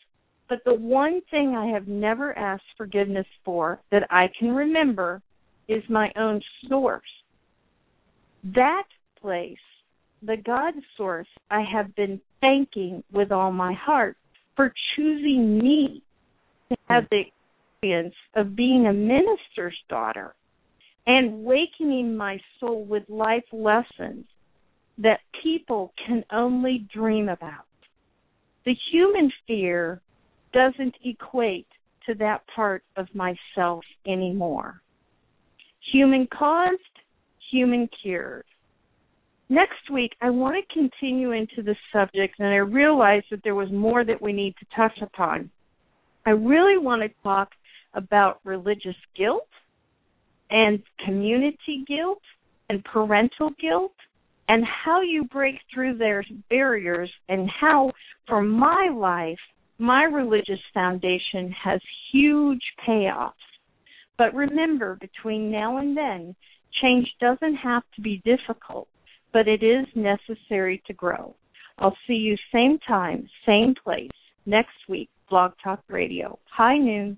But 0.50 0.60
the 0.64 0.76
one 0.76 1.22
thing 1.30 1.56
I 1.56 1.68
have 1.68 1.88
never 1.88 2.38
asked 2.38 2.64
forgiveness 2.78 3.26
for 3.44 3.80
that 3.92 4.08
I 4.10 4.30
can 4.40 4.52
remember 4.52 5.22
is 5.68 5.84
my 5.90 6.12
own 6.16 6.42
source. 6.70 7.02
That 8.56 8.84
place, 9.20 9.58
the 10.22 10.38
God 10.38 10.74
source, 10.96 11.28
I 11.52 11.62
have 11.62 11.94
been 11.96 12.22
thanking 12.40 13.04
with 13.12 13.32
all 13.32 13.52
my 13.52 13.74
heart 13.74 14.16
for 14.56 14.74
choosing 14.96 15.58
me 15.58 16.02
to 16.70 16.78
have 16.88 17.06
the 17.12 17.24
experience 17.78 18.16
of 18.36 18.56
being 18.56 18.88
a 18.88 18.94
minister's 18.94 19.78
daughter 19.90 20.34
and 21.08 21.44
wakening 21.44 22.16
my 22.16 22.40
soul 22.60 22.86
with 22.86 23.04
life 23.10 23.46
lessons 23.52 24.26
that 25.00 25.20
people 25.42 25.94
can 26.06 26.24
only 26.32 26.88
dream 26.94 27.30
about. 27.30 27.66
The 28.66 28.76
human 28.92 29.32
fear 29.48 30.02
doesn't 30.54 30.96
equate 31.04 31.68
to 32.06 32.14
that 32.16 32.42
part 32.54 32.84
of 32.96 33.08
myself 33.16 33.84
anymore. 34.06 34.82
Human 35.92 36.28
caused, 36.28 36.82
human 37.52 37.90
cured 38.02 38.44
next 39.50 39.90
week 39.92 40.16
I 40.22 40.30
want 40.30 40.56
to 40.58 40.74
continue 40.74 41.32
into 41.32 41.64
the 41.64 41.76
subject 41.94 42.36
and 42.40 42.48
I 42.48 42.58
realized 42.58 43.28
that 43.32 43.44
there 43.44 43.56
was 43.56 43.72
more 43.72 44.04
that 44.04 44.22
we 44.22 44.34
need 44.34 44.56
to 44.60 44.66
touch 44.76 44.98
upon. 45.02 45.50
I 46.26 46.32
really 46.32 46.78
want 46.78 47.02
to 47.02 47.10
talk 47.24 47.50
about 47.94 48.40
religious 48.44 48.96
guilt 49.16 49.48
and 50.50 50.82
community 51.06 51.84
guilt 51.88 52.22
and 52.70 52.84
parental 52.84 53.52
guilt 53.60 53.94
and 54.50 54.64
how 54.66 55.02
you 55.02 55.26
break 55.26 55.56
through 55.74 55.98
their 55.98 56.24
barriers 56.50 57.12
and 57.28 57.50
how 57.50 57.92
for 58.28 58.42
my 58.42 58.90
life 58.94 59.40
my 59.80 60.04
religious 60.04 60.60
foundation 60.74 61.52
has 61.52 61.80
huge 62.12 62.62
payoffs. 62.88 63.34
But 64.18 64.34
remember, 64.34 64.98
between 65.00 65.52
now 65.52 65.78
and 65.78 65.96
then, 65.96 66.36
change 66.82 67.08
doesn't 67.22 67.56
have 67.56 67.84
to 67.96 68.02
be 68.02 68.22
difficult 68.26 68.88
but 69.34 69.48
it 69.48 69.64
is 69.64 69.86
necessary 69.96 70.82
to 70.88 70.94
grow. 70.94 71.36
I'll 71.78 71.96
see 72.08 72.14
you 72.14 72.36
same 72.52 72.80
time, 72.88 73.30
same 73.46 73.76
place, 73.84 74.10
next 74.46 74.76
week, 74.90 75.10
Blog 75.30 75.52
Talk 75.64 75.84
Radio. 75.90 76.40
High 76.50 76.78
noon. 76.78 77.18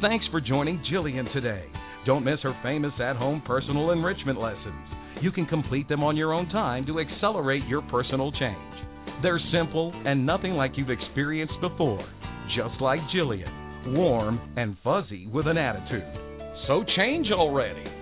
Thanks 0.00 0.24
for 0.30 0.40
joining 0.40 0.82
Jillian 0.92 1.32
today. 1.32 1.64
Don't 2.06 2.24
miss 2.24 2.40
her 2.42 2.58
famous 2.62 2.92
at 3.00 3.16
home 3.16 3.42
personal 3.46 3.90
enrichment 3.90 4.40
lessons. 4.40 4.86
You 5.20 5.30
can 5.30 5.46
complete 5.46 5.88
them 5.88 6.02
on 6.02 6.16
your 6.16 6.32
own 6.32 6.48
time 6.48 6.86
to 6.86 7.00
accelerate 7.00 7.66
your 7.66 7.82
personal 7.82 8.32
change. 8.32 8.58
They're 9.22 9.40
simple 9.52 9.92
and 10.06 10.24
nothing 10.24 10.52
like 10.52 10.72
you've 10.76 10.90
experienced 10.90 11.60
before, 11.60 12.04
just 12.56 12.80
like 12.80 13.00
Jillian, 13.14 13.94
warm 13.94 14.40
and 14.56 14.76
fuzzy 14.82 15.26
with 15.26 15.46
an 15.46 15.58
attitude. 15.58 16.04
So 16.66 16.84
change 16.96 17.26
already. 17.32 17.99